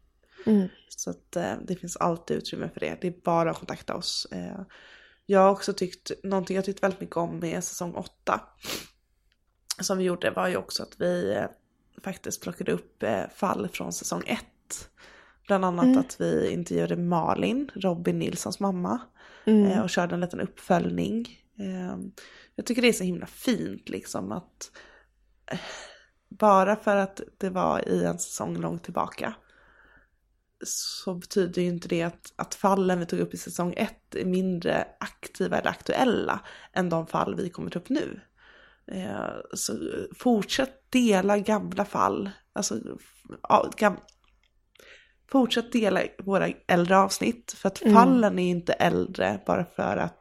mm, 0.46 0.68
Så 0.88 1.10
att 1.10 1.36
eh, 1.36 1.52
det 1.66 1.76
finns 1.76 1.96
alltid 1.96 2.36
utrymme 2.36 2.70
för 2.72 2.80
det. 2.80 2.98
Det 3.00 3.06
är 3.06 3.14
bara 3.24 3.50
att 3.50 3.58
kontakta 3.58 3.94
oss. 3.94 4.26
Eh, 4.32 4.60
jag 5.26 5.40
har 5.40 5.50
också 5.50 5.72
tyckt, 5.72 6.10
någonting 6.22 6.56
jag 6.56 6.64
tyckt 6.64 6.82
väldigt 6.82 7.00
mycket 7.00 7.16
om 7.16 7.38
med 7.38 7.64
säsong 7.64 7.94
8 7.94 8.40
som 9.80 9.98
vi 9.98 10.04
gjorde 10.04 10.30
var 10.30 10.48
ju 10.48 10.56
också 10.56 10.82
att 10.82 11.00
vi 11.00 11.34
eh, 11.34 11.46
faktiskt 12.02 12.42
plockade 12.42 12.72
upp 12.72 13.02
eh, 13.02 13.24
fall 13.34 13.68
från 13.68 13.92
säsong 13.92 14.22
1. 14.26 14.40
Bland 15.46 15.64
annat 15.64 15.84
Mm. 15.84 15.98
att 15.98 16.20
vi 16.20 16.50
intervjuade 16.50 16.96
Malin, 16.96 17.70
Robin 17.74 18.18
Nilssons 18.18 18.60
mamma, 18.60 19.00
mm, 19.44 19.64
eh, 19.70 19.80
och 19.82 19.90
körde 19.90 20.14
en 20.14 20.20
liten 20.20 20.40
uppföljning. 20.40 21.38
Eh, 21.58 21.96
jag 22.54 22.66
tycker 22.66 22.82
det 22.82 22.88
är 22.88 22.92
så 22.92 23.04
himla 23.04 23.26
fint 23.26 23.88
liksom 23.88 24.32
att 24.32 24.70
bara 26.28 26.76
för 26.76 26.96
att 26.96 27.20
det 27.38 27.50
var 27.50 27.88
i 27.88 28.04
en 28.04 28.18
säsong 28.18 28.56
långt 28.56 28.84
tillbaka 28.84 29.34
så 30.64 31.14
betyder 31.14 31.62
ju 31.62 31.68
inte 31.68 31.88
det 31.88 32.02
att, 32.02 32.32
att 32.36 32.54
fallen 32.54 33.00
vi 33.00 33.06
tog 33.06 33.20
upp 33.20 33.34
i 33.34 33.36
säsong 33.36 33.74
1 33.76 34.14
är 34.14 34.24
mindre 34.24 34.86
aktiva 35.00 35.58
eller 35.58 35.70
aktuella 35.70 36.40
än 36.72 36.88
de 36.88 37.06
fall 37.06 37.34
vi 37.34 37.50
kommer 37.50 37.70
ta 37.70 37.78
upp 37.78 37.88
nu. 37.88 38.20
Eh, 38.86 39.36
så 39.54 39.72
fortsätt 40.18 40.90
dela 40.90 41.38
gamla 41.38 41.84
fall, 41.84 42.30
alltså 42.52 42.78
ja, 43.42 43.70
gam, 43.76 43.96
fortsätt 45.30 45.72
dela 45.72 46.02
våra 46.18 46.48
äldre 46.66 46.98
avsnitt 46.98 47.52
för 47.52 47.68
att 47.68 47.82
Mm. 47.82 47.94
fallen 47.94 48.38
är 48.38 48.50
inte 48.50 48.72
äldre 48.72 49.40
bara 49.46 49.64
för 49.64 49.96
att, 49.96 50.20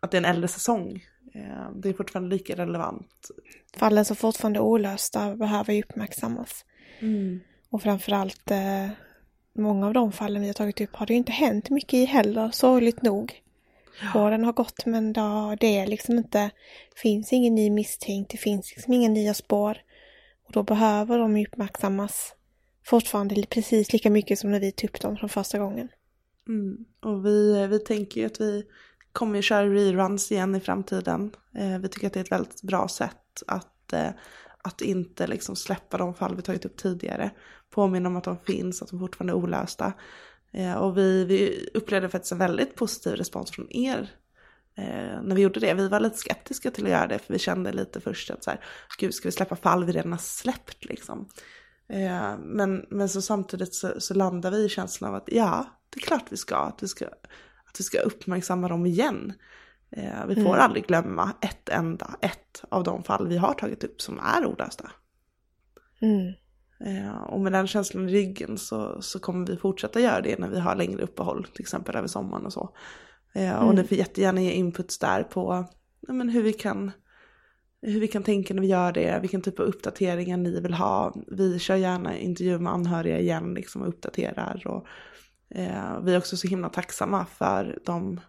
att 0.00 0.10
det 0.10 0.16
är 0.16 0.18
en 0.18 0.34
äldre 0.34 0.48
säsong. 0.48 1.04
Eh, 1.34 1.70
det 1.76 1.88
är 1.88 1.92
fortfarande 1.92 2.36
lika 2.36 2.56
relevant. 2.56 3.30
fallen 3.76 4.04
som 4.04 4.16
fortfarande 4.16 4.58
är 4.58 4.62
olösta 4.62 5.36
behöver 5.36 5.72
ju 5.72 5.82
uppmärksammas. 5.82 6.64
Och 7.70 7.82
framförallt 7.82 8.50
eh, 8.50 8.88
många 9.58 9.86
av 9.86 9.92
de 9.92 10.12
fallen 10.12 10.42
vi 10.42 10.48
har 10.48 10.54
tagit 10.54 10.80
upp 10.80 10.96
har 10.96 11.06
det 11.06 11.12
ju 11.12 11.18
inte 11.18 11.32
hänt 11.32 11.70
mycket 11.70 11.94
i 11.94 12.04
heller, 12.04 12.50
sorgligt 12.50 13.02
nog. 13.02 13.43
Åren 14.14 14.44
har 14.44 14.52
gått 14.52 14.86
men 14.86 15.12
då, 15.12 15.56
det 15.60 15.78
är 15.78 15.86
liksom 15.86 16.18
inte, 16.18 16.50
finns 16.96 17.32
ingen 17.32 17.54
ny 17.54 17.70
misstänkt, 17.70 18.30
det 18.30 18.36
finns 18.36 18.72
liksom 18.74 18.92
inga 18.92 19.08
nya 19.08 19.34
spår. 19.34 19.78
Och 20.46 20.52
då 20.52 20.62
behöver 20.62 21.18
de 21.18 21.36
uppmärksammas 21.36 22.34
fortfarande 22.84 23.46
precis 23.46 23.92
lika 23.92 24.10
mycket 24.10 24.38
som 24.38 24.50
när 24.50 24.60
vi 24.60 24.72
tog 24.72 24.90
upp 24.90 25.00
dem 25.00 25.16
från 25.16 25.28
första 25.28 25.58
gången. 25.58 25.88
Mm. 26.48 26.76
Och 27.02 27.26
vi, 27.26 27.66
vi 27.66 27.78
tänker 27.78 28.20
ju 28.20 28.26
att 28.26 28.40
vi 28.40 28.64
kommer 29.12 29.38
att 29.38 29.44
köra 29.44 29.66
reruns 29.66 30.32
igen 30.32 30.54
i 30.54 30.60
framtiden. 30.60 31.30
Eh, 31.54 31.78
vi 31.78 31.88
tycker 31.88 32.06
att 32.06 32.12
det 32.12 32.20
är 32.20 32.24
ett 32.24 32.32
väldigt 32.32 32.62
bra 32.62 32.88
sätt 32.88 33.42
att, 33.46 33.92
eh, 33.92 34.10
att 34.62 34.80
inte 34.80 35.26
liksom 35.26 35.56
släppa 35.56 35.98
de 35.98 36.14
fall 36.14 36.36
vi 36.36 36.42
tagit 36.42 36.64
upp 36.64 36.76
tidigare. 36.76 37.30
Påminna 37.70 38.08
om 38.08 38.16
att 38.16 38.24
de 38.24 38.38
finns, 38.38 38.82
att 38.82 38.90
de 38.90 38.98
fortfarande 39.00 39.32
är 39.32 39.36
olösta. 39.36 39.92
Eh, 40.54 40.74
och 40.74 40.98
vi, 40.98 41.24
vi 41.24 41.68
upplevde 41.74 42.08
faktiskt 42.08 42.32
en 42.32 42.38
väldigt 42.38 42.74
positiv 42.74 43.12
respons 43.12 43.50
från 43.50 43.66
er 43.70 44.10
eh, 44.76 45.22
när 45.22 45.34
vi 45.34 45.42
gjorde 45.42 45.60
det. 45.60 45.74
Vi 45.74 45.88
var 45.88 46.00
lite 46.00 46.16
skeptiska 46.16 46.70
till 46.70 46.84
att 46.84 46.90
göra 46.90 47.06
det 47.06 47.18
för 47.18 47.32
vi 47.32 47.38
kände 47.38 47.72
lite 47.72 48.00
först 48.00 48.30
att 48.30 48.44
så 48.44 48.50
här, 48.50 48.64
gud 48.98 49.14
ska 49.14 49.28
vi 49.28 49.32
släppa 49.32 49.56
fall 49.56 49.84
vi 49.84 49.92
redan 49.92 50.12
har 50.12 50.18
släppt 50.18 50.84
liksom. 50.84 51.28
Eh, 51.88 52.38
men, 52.38 52.86
men 52.90 53.08
så 53.08 53.22
samtidigt 53.22 53.74
så, 53.74 54.00
så 54.00 54.14
landar 54.14 54.50
vi 54.50 54.64
i 54.64 54.68
känslan 54.68 55.10
av 55.10 55.16
att 55.16 55.28
ja, 55.32 55.66
det 55.90 55.98
är 55.98 56.06
klart 56.06 56.24
vi 56.30 56.36
ska, 56.36 56.56
att 56.56 56.82
vi 56.82 56.88
ska, 56.88 57.06
att 57.64 57.80
vi 57.80 57.84
ska 57.84 58.00
uppmärksamma 58.00 58.68
dem 58.68 58.86
igen. 58.86 59.32
Eh, 59.90 60.26
vi 60.26 60.34
får 60.34 60.40
mm. 60.40 60.60
aldrig 60.60 60.86
glömma 60.86 61.32
ett 61.40 61.68
enda, 61.68 62.16
ett 62.20 62.64
av 62.68 62.84
de 62.84 63.04
fall 63.04 63.28
vi 63.28 63.36
har 63.36 63.54
tagit 63.54 63.84
upp 63.84 64.00
som 64.00 64.18
är 64.18 64.46
olösta. 64.46 64.90
Mm. 66.00 66.32
Eh, 66.86 67.16
och 67.16 67.40
med 67.40 67.52
den 67.52 67.66
känslan 67.66 68.08
i 68.08 68.12
ryggen 68.12 68.58
så, 68.58 69.02
så 69.02 69.18
kommer 69.18 69.46
vi 69.46 69.56
fortsätta 69.56 70.00
göra 70.00 70.20
det 70.20 70.38
när 70.38 70.48
vi 70.48 70.60
har 70.60 70.76
längre 70.76 71.02
uppehåll, 71.02 71.46
till 71.52 71.62
exempel 71.62 71.96
över 71.96 72.08
sommaren 72.08 72.46
och 72.46 72.52
så. 72.52 72.74
Mm. 73.34 73.58
Och 73.58 73.74
ni 73.74 73.84
får 73.84 73.98
jättegärna 73.98 74.40
ge 74.40 74.50
inputs 74.50 74.98
där 74.98 75.22
på 75.22 75.66
ja, 76.06 76.12
men 76.12 76.28
hur, 76.28 76.42
vi 76.42 76.52
kan, 76.52 76.90
hur 77.82 78.00
vi 78.00 78.08
kan 78.08 78.22
tänka 78.22 78.54
när 78.54 78.62
vi 78.62 78.68
gör 78.68 78.92
det, 78.92 79.18
vilken 79.20 79.42
typ 79.42 79.60
av 79.60 79.66
uppdateringar 79.66 80.36
ni 80.36 80.60
vill 80.60 80.74
ha. 80.74 81.14
Vi 81.26 81.58
kör 81.58 81.76
gärna 81.76 82.18
intervju 82.18 82.58
med 82.58 82.72
anhöriga 82.72 83.18
igen 83.18 83.54
liksom, 83.54 83.82
och 83.82 83.88
uppdaterar. 83.88 84.62
Och, 84.66 84.86
eh, 85.58 86.00
vi 86.02 86.14
är 86.14 86.18
också 86.18 86.36
så 86.36 86.48
himla 86.48 86.68
tacksamma 86.68 87.26
för 87.26 87.78
de 87.84 88.20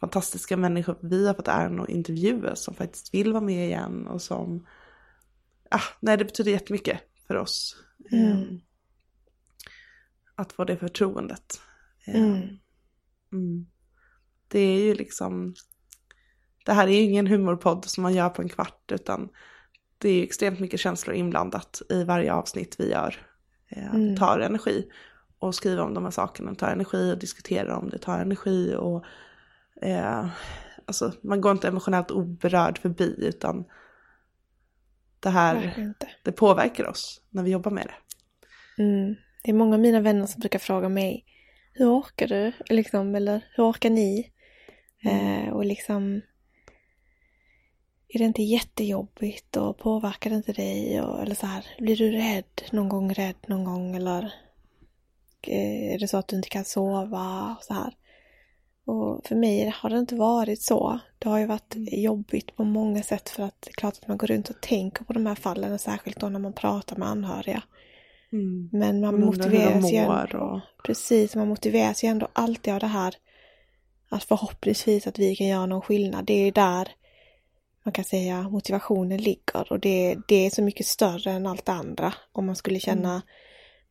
fantastiska 0.00 0.56
människor 0.56 0.96
vi 1.00 1.26
har 1.26 1.34
fått 1.34 1.48
äran 1.48 1.80
att 1.80 1.88
intervjua 1.88 2.56
som 2.56 2.74
faktiskt 2.74 3.14
vill 3.14 3.32
vara 3.32 3.44
med 3.44 3.66
igen 3.66 4.06
och 4.06 4.22
som, 4.22 4.66
ah, 5.70 5.82
nej 6.00 6.16
det 6.16 6.24
betyder 6.24 6.50
jättemycket 6.50 7.00
för 7.26 7.36
oss. 7.36 7.76
Mm. 8.12 8.32
Ehm, 8.32 8.60
att 10.34 10.52
få 10.52 10.64
det 10.64 10.76
förtroendet. 10.76 11.60
Ehm, 12.06 12.24
mm. 12.24 12.58
Mm. 13.32 13.66
Det 14.48 14.58
är 14.58 14.80
ju 14.80 14.94
liksom, 14.94 15.54
det 16.66 16.72
här 16.72 16.86
är 16.86 16.92
ju 16.92 17.00
ingen 17.00 17.26
humorpodd 17.26 17.84
som 17.84 18.02
man 18.02 18.14
gör 18.14 18.28
på 18.28 18.42
en 18.42 18.48
kvart 18.48 18.92
utan 18.92 19.28
det 19.98 20.08
är 20.08 20.14
ju 20.14 20.22
extremt 20.22 20.60
mycket 20.60 20.80
känslor 20.80 21.16
inblandat 21.16 21.82
i 21.88 22.04
varje 22.04 22.32
avsnitt 22.32 22.76
vi 22.78 22.90
gör. 22.90 23.16
Ehm, 23.68 24.08
det 24.08 24.16
tar 24.16 24.38
energi 24.38 24.90
att 25.40 25.54
skriva 25.54 25.82
om 25.82 25.94
de 25.94 26.04
här 26.04 26.10
sakerna, 26.10 26.50
det 26.50 26.56
tar 26.56 26.72
energi 26.72 27.12
att 27.12 27.20
diskutera 27.20 27.76
om 27.76 27.90
det, 27.90 27.98
tar 27.98 28.18
energi 28.18 28.74
och 28.78 29.04
eh, 29.82 30.28
alltså 30.84 31.12
man 31.22 31.40
går 31.40 31.52
inte 31.52 31.68
emotionellt 31.68 32.10
oberörd 32.10 32.78
förbi 32.78 33.14
utan 33.18 33.64
det 35.20 35.30
här, 35.30 35.92
det 36.22 36.32
påverkar 36.32 36.86
oss 36.86 37.22
när 37.30 37.42
vi 37.42 37.50
jobbar 37.50 37.70
med 37.70 37.86
det. 37.86 38.82
Mm. 38.82 39.14
Det 39.42 39.50
är 39.50 39.54
många 39.54 39.74
av 39.74 39.80
mina 39.80 40.00
vänner 40.00 40.26
som 40.26 40.40
brukar 40.40 40.58
fråga 40.58 40.88
mig, 40.88 41.24
hur 41.72 41.98
orkar 41.98 42.28
du? 42.28 42.52
Liksom, 42.74 43.14
eller 43.14 43.44
hur 43.56 43.70
orkar 43.70 43.90
ni? 43.90 44.32
Mm. 45.04 45.46
Eh, 45.46 45.52
och 45.52 45.64
liksom, 45.64 46.20
är 48.08 48.18
det 48.18 48.24
inte 48.24 48.42
jättejobbigt 48.42 49.56
och 49.56 49.78
påverkar 49.78 50.30
det 50.30 50.36
inte 50.36 50.52
dig? 50.52 51.00
Och, 51.00 51.22
eller 51.22 51.34
så 51.34 51.46
här, 51.46 51.66
blir 51.78 51.96
du 51.96 52.10
rädd 52.10 52.62
någon 52.70 52.88
gång, 52.88 53.14
rädd 53.14 53.36
någon 53.46 53.64
gång? 53.64 53.96
Eller 53.96 54.34
eh, 55.42 55.94
är 55.94 55.98
det 55.98 56.08
så 56.08 56.16
att 56.16 56.28
du 56.28 56.36
inte 56.36 56.48
kan 56.48 56.64
sova? 56.64 57.56
Och 57.58 57.64
så 57.64 57.74
här. 57.74 57.94
Och 58.90 59.26
för 59.26 59.34
mig 59.34 59.74
har 59.76 59.90
det 59.90 59.98
inte 59.98 60.14
varit 60.14 60.62
så. 60.62 60.98
Det 61.18 61.28
har 61.28 61.38
ju 61.38 61.46
varit 61.46 61.74
mm. 61.74 62.00
jobbigt 62.02 62.56
på 62.56 62.64
många 62.64 63.02
sätt 63.02 63.28
för 63.28 63.42
att 63.42 63.62
det 63.62 63.70
är 63.70 63.72
klart 63.72 63.94
att 64.02 64.08
man 64.08 64.18
går 64.18 64.26
runt 64.26 64.50
och 64.50 64.60
tänker 64.60 65.04
på 65.04 65.12
de 65.12 65.26
här 65.26 65.34
fallen, 65.34 65.78
särskilt 65.78 66.20
då 66.20 66.28
när 66.28 66.38
man 66.38 66.52
pratar 66.52 66.96
med 66.96 67.08
anhöriga. 67.08 67.62
Mm. 68.32 68.68
Men 68.72 69.00
man 69.00 69.20
motiveras 69.20 69.92
ju 69.92 69.96
ändå. 69.96 70.38
Och... 70.38 70.84
Precis, 70.84 71.36
man 71.36 71.48
motiveras 71.48 72.04
ju 72.04 72.08
ändå 72.08 72.28
alltid 72.32 72.74
av 72.74 72.80
det 72.80 72.86
här 72.86 73.14
att 74.08 74.24
förhoppningsvis 74.24 75.06
att 75.06 75.18
vi 75.18 75.36
kan 75.36 75.46
göra 75.46 75.66
någon 75.66 75.82
skillnad. 75.82 76.24
Det 76.24 76.34
är 76.34 76.52
där 76.52 76.88
man 77.84 77.92
kan 77.92 78.04
säga 78.04 78.42
motivationen 78.42 79.20
ligger 79.20 79.72
och 79.72 79.80
det, 79.80 80.16
det 80.28 80.46
är 80.46 80.50
så 80.50 80.62
mycket 80.62 80.86
större 80.86 81.30
än 81.30 81.46
allt 81.46 81.68
andra. 81.68 82.14
Om 82.32 82.46
man 82.46 82.56
skulle 82.56 82.80
känna 82.80 83.10
mm. 83.10 83.22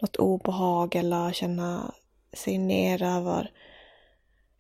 något 0.02 0.16
obehag 0.16 0.96
eller 0.96 1.32
känna 1.32 1.94
sig 2.34 2.58
ner 2.58 3.04
över 3.04 3.52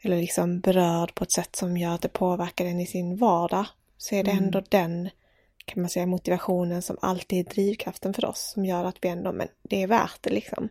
eller 0.01 0.17
liksom 0.17 0.59
berörd 0.59 1.15
på 1.15 1.23
ett 1.23 1.31
sätt 1.31 1.55
som 1.55 1.77
gör 1.77 1.95
att 1.95 2.01
det 2.01 2.13
påverkar 2.13 2.65
en 2.65 2.79
i 2.79 2.85
sin 2.85 3.17
vardag 3.17 3.65
så 3.97 4.15
är 4.15 4.23
det 4.23 4.31
mm. 4.31 4.43
ändå 4.43 4.61
den 4.69 5.09
kan 5.65 5.81
man 5.81 5.89
säga 5.89 6.05
motivationen 6.05 6.81
som 6.81 6.97
alltid 7.01 7.47
är 7.47 7.53
drivkraften 7.53 8.13
för 8.13 8.25
oss 8.25 8.51
som 8.53 8.65
gör 8.65 8.85
att 8.85 8.97
vi 9.01 9.09
ändå, 9.09 9.31
men 9.31 9.47
det 9.61 9.83
är 9.83 9.87
värt 9.87 10.17
det 10.21 10.29
liksom. 10.29 10.69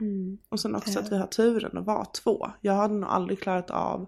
Mm. 0.00 0.38
Och 0.48 0.60
sen 0.60 0.74
också 0.74 0.98
att 0.98 1.12
vi 1.12 1.18
har 1.18 1.26
turen 1.26 1.78
att 1.78 1.86
vara 1.86 2.04
två. 2.04 2.50
Jag 2.60 2.72
hade 2.72 2.94
nog 2.94 3.10
aldrig 3.10 3.40
klarat 3.40 3.70
av 3.70 4.06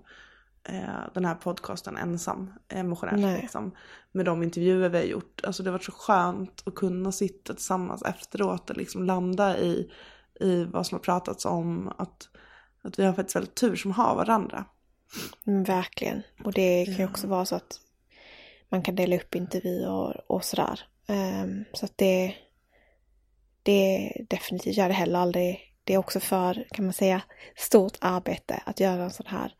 eh, 0.68 1.12
den 1.14 1.24
här 1.24 1.34
podcasten 1.34 1.96
ensam 1.96 2.52
emotionellt 2.68 3.42
liksom. 3.42 3.72
Med 4.12 4.24
de 4.24 4.42
intervjuer 4.42 4.88
vi 4.88 4.98
har 4.98 5.04
gjort. 5.04 5.40
Alltså 5.44 5.62
det 5.62 5.70
har 5.70 5.72
varit 5.72 5.84
så 5.84 5.92
skönt 5.92 6.62
att 6.66 6.74
kunna 6.74 7.12
sitta 7.12 7.54
tillsammans 7.54 8.02
efteråt 8.02 8.70
och 8.70 8.76
liksom 8.76 9.04
landa 9.04 9.58
i, 9.58 9.90
i 10.40 10.64
vad 10.64 10.86
som 10.86 10.96
har 10.96 11.02
pratats 11.02 11.44
om. 11.44 11.92
Att 11.98 12.28
att 12.84 12.98
vi 12.98 13.04
har 13.04 13.12
faktiskt 13.12 13.36
väldigt 13.36 13.54
tur 13.54 13.76
som 13.76 13.90
har 13.90 14.14
varandra. 14.14 14.64
Mm, 15.46 15.64
verkligen. 15.64 16.22
Och 16.44 16.52
det 16.52 16.84
kan 16.84 16.94
ju 16.94 17.04
också 17.04 17.26
vara 17.26 17.44
så 17.44 17.56
att 17.56 17.80
man 18.68 18.82
kan 18.82 18.96
dela 18.96 19.16
upp 19.16 19.34
intervjuer 19.34 19.90
och, 19.90 20.36
och 20.36 20.44
sådär. 20.44 20.80
Um, 21.08 21.64
så 21.72 21.84
att 21.84 21.98
det, 21.98 22.34
det 23.62 24.12
definitivt, 24.28 24.76
jag 24.76 24.84
hade 24.84 24.94
heller 24.94 25.18
aldrig, 25.18 25.74
det 25.84 25.94
är 25.94 25.98
också 25.98 26.20
för, 26.20 26.66
kan 26.70 26.84
man 26.84 26.92
säga, 26.94 27.22
stort 27.56 27.96
arbete 28.00 28.62
att 28.66 28.80
göra 28.80 29.04
en 29.04 29.10
sån 29.10 29.26
här 29.26 29.54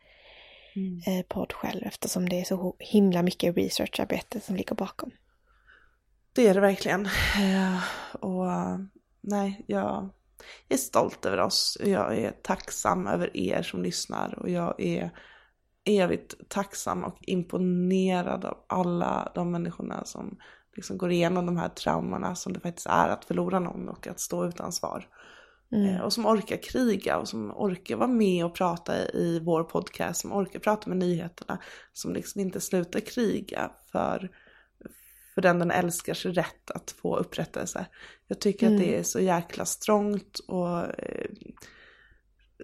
mm. 0.75 1.01
eh, 1.07 1.25
podd 1.25 1.53
själv 1.53 1.81
eftersom 1.83 2.29
det 2.29 2.41
är 2.41 2.43
så 2.43 2.75
himla 2.79 3.21
mycket 3.21 3.57
researcharbete 3.57 4.39
som 4.39 4.55
ligger 4.55 4.75
bakom. 4.75 5.11
Det 6.33 6.47
är 6.47 6.53
det 6.53 6.61
verkligen. 6.61 7.05
Uh, 7.05 7.83
och 8.11 8.45
nej, 9.21 9.63
jag 9.67 10.09
jag 10.67 10.75
är 10.75 10.81
stolt 10.81 11.25
över 11.25 11.39
oss. 11.39 11.77
Jag 11.85 12.17
är 12.17 12.31
tacksam 12.31 13.07
över 13.07 13.37
er 13.37 13.63
som 13.63 13.83
lyssnar 13.83 14.39
och 14.39 14.49
jag 14.49 14.81
är 14.81 15.11
evigt 15.85 16.49
tacksam 16.49 17.03
och 17.03 17.17
imponerad 17.21 18.45
av 18.45 18.57
alla 18.67 19.31
de 19.35 19.51
människorna 19.51 20.05
som 20.05 20.37
liksom 20.75 20.97
går 20.97 21.11
igenom 21.11 21.45
de 21.45 21.57
här 21.57 21.69
traumorna 21.69 22.35
som 22.35 22.53
det 22.53 22.59
faktiskt 22.59 22.87
är 22.87 23.09
att 23.09 23.25
förlora 23.25 23.59
någon 23.59 23.89
och 23.89 24.07
att 24.07 24.19
stå 24.19 24.45
utan 24.45 24.71
svar. 24.71 25.07
Mm. 25.71 25.95
Eh, 25.95 26.01
och 26.01 26.13
som 26.13 26.25
orkar 26.25 26.63
kriga 26.63 27.17
och 27.17 27.27
som 27.27 27.51
orkar 27.51 27.95
vara 27.95 28.07
med 28.07 28.45
och 28.45 28.55
prata 28.55 28.97
i 28.97 29.39
vår 29.43 29.63
podcast, 29.63 30.21
som 30.21 30.33
orkar 30.33 30.59
prata 30.59 30.89
med 30.89 30.97
nyheterna, 30.97 31.57
som 31.93 32.13
liksom 32.13 32.41
inte 32.41 32.61
slutar 32.61 32.99
kriga 32.99 33.71
för 33.91 34.29
för 35.35 35.41
den 35.41 35.59
den 35.59 35.71
älskars 35.71 36.25
rätt 36.25 36.71
att 36.71 36.91
få 36.91 37.17
upprättelse. 37.17 37.85
Jag 38.27 38.39
tycker 38.39 38.67
mm. 38.67 38.75
att 38.75 38.81
det 38.83 38.87
mm. 38.87 38.99
är 38.99 39.03
så 39.03 39.19
jäkla 39.19 39.65
strångt 39.65 40.39
och 40.47 40.79
eh, 40.79 41.29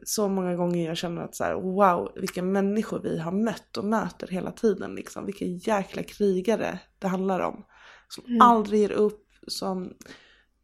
så 0.04 0.28
många 0.28 0.56
gånger 0.56 0.88
jag 0.88 0.98
känner 0.98 1.22
att 1.22 1.36
så 1.36 1.44
här, 1.44 1.54
wow, 1.54 2.12
vilka 2.16 2.42
människor 2.42 3.00
vi 3.00 3.20
har 3.20 3.32
mött 3.32 3.78
och 3.78 3.86
möter 3.86 4.28
hela 4.28 4.52
tiden 4.52 4.96
liksom. 4.96 5.26
Vilka 5.26 5.46
jäkla 5.46 6.04
krigare 6.04 6.80
det 7.00 7.08
handlar 7.08 7.40
om. 7.40 7.66
Som 8.08 8.26
mm. 8.26 8.42
aldrig 8.42 8.82
ger 8.82 8.92
upp, 8.92 9.28
som 9.48 9.94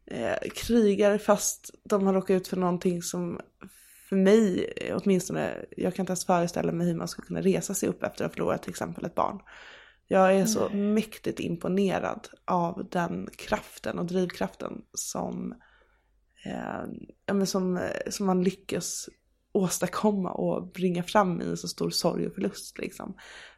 eh, 0.06 0.50
krigar 0.54 1.18
fast 1.18 1.70
de 1.84 2.06
har 2.06 2.12
råkat 2.12 2.30
ut 2.30 2.48
för 2.48 2.56
någonting 2.56 3.02
som 3.02 3.40
för 4.08 4.16
mig 4.16 4.72
åtminstone, 4.94 5.64
jag 5.76 5.94
kan 5.94 6.02
inte 6.02 6.10
ens 6.10 6.26
föreställa 6.26 6.72
mig 6.72 6.86
hur 6.86 6.94
man 6.94 7.08
ska 7.08 7.22
kunna 7.22 7.40
resa 7.40 7.74
sig 7.74 7.88
upp 7.88 8.02
efter 8.02 8.24
att 8.24 8.30
ha 8.30 8.34
förlorat 8.34 8.62
till 8.62 8.70
exempel 8.70 9.04
ett 9.04 9.14
barn. 9.14 9.40
Jag 10.10 10.36
är 10.36 10.46
så 10.46 10.68
mm. 10.68 10.94
mäktigt 10.94 11.40
imponerad 11.40 12.28
av 12.44 12.88
den 12.90 13.28
kraften 13.36 13.98
och 13.98 14.06
drivkraften 14.06 14.82
som, 14.92 15.54
eh, 16.46 16.84
ja, 17.26 17.34
men 17.34 17.46
som, 17.46 17.88
som 18.10 18.26
man 18.26 18.42
lyckas 18.42 19.08
åstadkomma 19.52 20.30
och 20.30 20.72
bringa 20.72 21.02
fram 21.02 21.40
i 21.40 21.56
så 21.56 21.68
stor 21.68 21.90
sorg 21.90 22.26
och 22.26 22.34
förlust. 22.34 22.78
Liksom. 22.78 23.16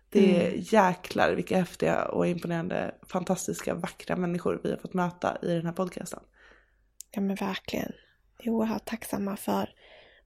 Det 0.09 0.37
är 0.37 0.49
mm. 0.49 0.61
jäklar 0.61 1.33
vilka 1.33 1.57
häftiga 1.57 2.05
och 2.05 2.27
imponerande, 2.27 2.95
fantastiska, 3.03 3.75
vackra 3.75 4.17
människor 4.17 4.61
vi 4.65 4.71
har 4.71 4.77
fått 4.77 4.95
möta 4.95 5.39
i 5.43 5.55
den 5.55 5.67
här 5.67 5.73
podcasten. 5.73 6.21
Ja 7.11 7.21
men 7.21 7.37
verkligen. 7.37 7.93
Vi 8.39 8.47
är 8.47 8.51
oerhört 8.51 8.85
tacksamma 8.85 9.37
för 9.37 9.69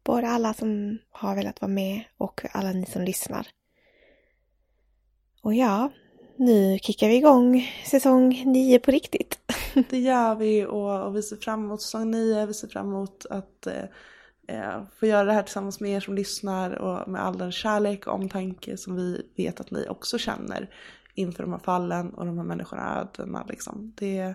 både 0.05 0.29
alla 0.29 0.55
som 0.55 0.99
har 1.11 1.35
velat 1.37 1.61
vara 1.61 1.73
med 1.73 2.05
och 2.17 2.41
alla 2.53 2.73
ni 2.73 2.87
som 2.87 3.03
lyssnar. 3.03 3.47
Och 5.43 5.55
ja, 5.55 5.91
nu 6.37 6.79
kickar 6.79 7.09
vi 7.09 7.17
igång 7.17 7.73
säsong 7.91 8.43
nio 8.47 8.79
på 8.79 8.91
riktigt. 8.91 9.39
Det 9.91 9.99
gör 9.99 10.35
vi 10.35 10.65
och, 10.65 11.07
och 11.07 11.17
vi 11.17 11.23
ser 11.23 11.37
fram 11.37 11.65
emot 11.65 11.83
säsong 11.83 12.11
nio. 12.11 12.47
Vi 12.47 12.55
ser 12.55 12.69
fram 12.69 12.89
emot 12.89 13.27
att 13.31 13.67
eh, 13.67 13.85
eh, 14.49 14.83
få 14.99 15.07
göra 15.07 15.25
det 15.25 15.33
här 15.33 15.43
tillsammans 15.43 15.81
med 15.81 15.91
er 15.91 16.01
som 16.01 16.15
lyssnar 16.15 16.71
och 16.71 17.09
med 17.09 17.23
all 17.25 17.39
den 17.39 17.53
kärlek 17.53 18.07
och 18.07 18.15
omtanke 18.15 18.77
som 18.77 18.97
vi 18.97 19.23
vet 19.37 19.61
att 19.61 19.71
ni 19.71 19.89
också 19.89 20.19
känner 20.19 20.71
inför 21.15 21.43
de 21.43 21.53
här 21.53 21.61
fallen 21.61 22.15
och 22.15 22.27
de 22.27 22.39
här 22.39 22.45
människorna 22.45 23.01
ödena. 23.01 23.47
Liksom. 23.49 23.93
Det, 23.97 24.35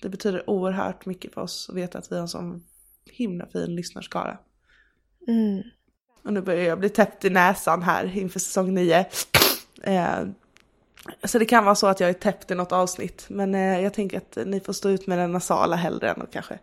det 0.00 0.08
betyder 0.08 0.50
oerhört 0.50 1.06
mycket 1.06 1.34
för 1.34 1.40
oss 1.40 1.66
att 1.70 1.76
veta 1.76 1.98
att 1.98 2.12
vi 2.12 2.14
har 2.14 2.22
en 2.22 2.28
sån 2.28 2.64
himla 3.10 3.46
fin 3.46 3.74
lyssnarskara. 3.74 4.38
Mm. 5.28 5.62
Och 6.24 6.32
nu 6.32 6.40
börjar 6.40 6.64
jag 6.64 6.78
bli 6.78 6.88
täppt 6.88 7.24
i 7.24 7.30
näsan 7.30 7.82
här 7.82 8.16
inför 8.16 8.40
säsong 8.40 8.74
nio. 8.74 9.06
Eh, 9.82 10.24
så 11.24 11.38
det 11.38 11.44
kan 11.44 11.64
vara 11.64 11.74
så 11.74 11.86
att 11.86 12.00
jag 12.00 12.10
är 12.10 12.14
täppt 12.14 12.50
i 12.50 12.54
något 12.54 12.72
avsnitt. 12.72 13.26
Men 13.28 13.54
eh, 13.54 13.80
jag 13.80 13.94
tänker 13.94 14.16
att 14.16 14.38
ni 14.46 14.60
får 14.60 14.72
stå 14.72 14.88
ut 14.88 15.06
med 15.06 15.18
den 15.18 15.32
nasala 15.32 15.76
hellre 15.76 16.10
än 16.10 16.22
att 16.22 16.30
kanske 16.32 16.58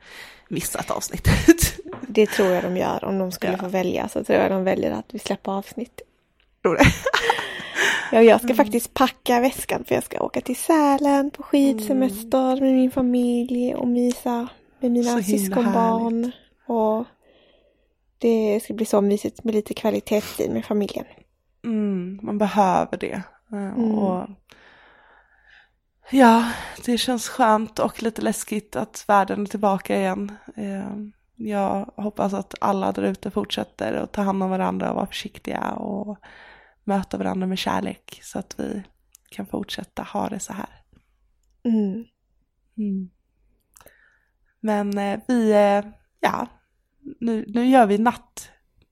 missa 0.50 0.80
ett 0.80 0.92
avsnitt. 0.92 1.28
Det 2.08 2.26
tror 2.30 2.48
jag 2.50 2.64
de 2.64 2.78
gör. 2.78 3.04
Om 3.04 3.18
de 3.20 3.32
skulle 3.32 3.52
Ja. 3.52 3.58
få 3.58 3.68
välja 3.68 4.08
så 4.10 4.24
tror 4.24 4.40
jag 4.40 4.52
de 4.52 4.64
väljer 4.64 4.92
att 4.92 5.06
vi 5.14 5.20
släpper 5.20 5.52
avsnitt. 5.52 6.02
Tror 6.62 6.76
det. 6.76 6.84
Ja, 8.14 8.22
jag 8.22 8.40
Mm. 8.42 8.48
ska 8.48 8.56
faktiskt 8.64 8.94
packa 8.94 9.40
väskan 9.40 9.84
för 9.88 9.96
jag 9.96 10.04
ska 10.04 10.20
åka 10.24 10.42
till 10.42 10.56
Sälen 10.56 11.32
på 11.32 11.44
skidsemester 11.44 12.62
med 12.62 12.74
min 12.74 12.92
familj 12.92 13.76
och 13.76 13.88
mysa 13.88 14.48
med 14.80 14.92
mina 14.92 15.24
syskonbarn. 15.24 16.32
Och 16.68 17.06
det 18.18 18.60
ska 18.64 18.74
bli 18.74 18.86
så 18.86 19.02
mysigt 19.02 19.44
med 19.44 19.54
lite 19.56 19.74
kvalitetstid 19.74 20.52
med 20.52 20.66
familjen. 20.66 21.06
Mm, 21.64 22.20
man 22.24 22.38
behöver 22.38 22.98
det. 22.98 23.22
Eh, 23.54 23.58
Mm. 23.78 23.92
Och 23.98 24.28
ja, 26.12 26.52
det 26.86 26.98
känns 26.98 27.30
skönt 27.30 27.80
och 27.80 28.04
lite 28.04 28.22
läskigt 28.22 28.76
att 28.76 29.06
världen 29.08 29.42
är 29.42 29.46
tillbaka 29.46 29.98
igen. 29.98 30.32
Eh, 30.56 30.96
Jag 31.36 31.94
hoppas 31.98 32.34
att 32.34 32.54
alla 32.62 32.92
där 32.92 33.04
ute 33.04 33.32
fortsätter 33.32 33.94
att 33.94 34.12
ta 34.12 34.22
hand 34.22 34.44
om 34.44 34.50
varandra 34.50 34.90
och 34.90 34.96
vara 34.96 35.06
försiktiga 35.08 35.72
och 35.72 36.18
möta 36.84 37.18
varandra 37.18 37.48
med 37.48 37.58
kärlek 37.58 38.20
så 38.24 38.40
att 38.40 38.56
vi 38.60 38.84
kan 39.30 39.46
fortsätta 39.46 40.04
ha 40.04 40.30
det 40.30 40.40
så 40.40 40.54
här. 40.54 40.70
Mm. 41.64 42.06
Mm. 42.78 43.10
Men 44.60 44.98
eh, 44.98 45.20
vi, 45.28 45.52
ja, 46.20 46.48
nu, 47.20 47.46
nu 47.48 47.66
gör 47.66 47.86
vi 47.86 47.98
natt, 47.98 48.50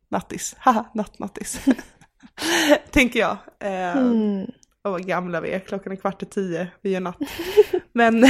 nattis, 0.09 0.55
haha, 0.59 0.85
nattnattis. 0.93 1.65
Tänker 2.91 3.19
jag. 3.19 3.37
Eh, 3.59 3.97
Mm. 3.97 4.51
Och 4.81 4.91
vad 4.91 5.05
gamla 5.05 5.41
vi 5.41 5.51
är, 5.51 5.59
klockan 5.59 5.91
är 5.91 5.95
kvart 5.95 6.23
i 6.23 6.25
tio, 6.25 6.67
vi 6.81 6.89
gör 6.91 6.99
natt. 6.99 7.17
Men 7.93 8.25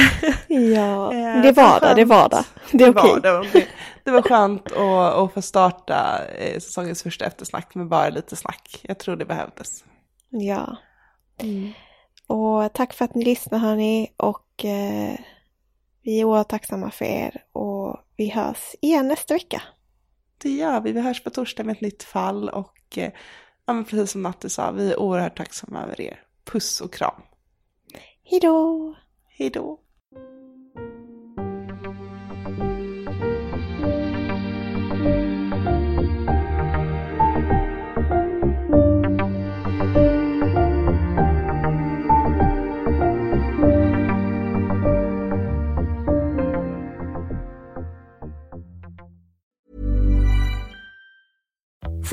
Ja, 0.48 1.12
Eh, 1.14 1.42
det 1.42 1.48
är 1.48 1.52
skönt. 1.54 1.96
det 1.96 2.00
är 2.02 2.04
vardag. 2.04 2.44
Det 2.72 2.84
är 2.84 2.86
det, 2.86 2.92
var, 2.92 3.02
okej. 3.02 3.20
det, 3.22 3.32
var, 3.32 3.46
det, 3.52 3.66
det 4.04 4.10
var 4.10 4.22
skönt 4.22 4.72
att, 4.72 5.14
att 5.14 5.34
få 5.34 5.42
starta 5.42 6.26
eh, 6.38 6.54
säsongens 6.60 7.02
första 7.02 7.24
eftersnack 7.24 7.74
med 7.74 7.88
bara 7.88 8.08
lite 8.08 8.36
snack. 8.36 8.80
Jag 8.82 8.98
tror 8.98 9.16
det 9.16 9.24
behövdes. 9.24 9.84
Ja. 10.30 10.76
Och 12.26 12.72
tack 12.72 12.92
för 12.92 13.04
att 13.04 13.14
ni 13.14 13.24
lyssnar 13.24 13.58
hörni 13.58 14.08
och 14.16 14.64
eh, 14.64 15.14
vi 16.02 16.20
är 16.20 16.24
oerhört 16.24 16.48
tacksamma 16.48 16.90
för 16.90 17.04
er 17.04 17.42
och 17.52 17.96
vi 18.16 18.30
hörs 18.30 18.74
igen 18.80 19.08
nästa 19.08 19.34
vecka. 19.34 19.62
Det 20.42 20.50
gör 20.50 20.80
vi. 20.80 20.92
Vi 20.92 21.00
hörs 21.00 21.24
på 21.24 21.30
torsdag 21.30 21.64
med 21.64 21.74
ett 21.74 21.80
nytt 21.80 22.02
fall 22.02 22.48
och 22.48 22.98
eh, 22.98 23.12
ja, 23.70 23.74
men 23.74 23.84
precis 23.84 24.10
som 24.10 24.22
Natte 24.22 24.50
sa, 24.50 24.70
vi 24.70 24.92
är 24.92 25.00
oerhört 25.00 25.36
tacksamma 25.36 25.82
över 25.82 26.00
er. 26.00 26.22
Puss 26.44 26.80
och 26.80 26.92
kram. 26.92 27.22
Hejdå! 28.24 28.94
Hej 29.28 29.50
då. 29.50 29.80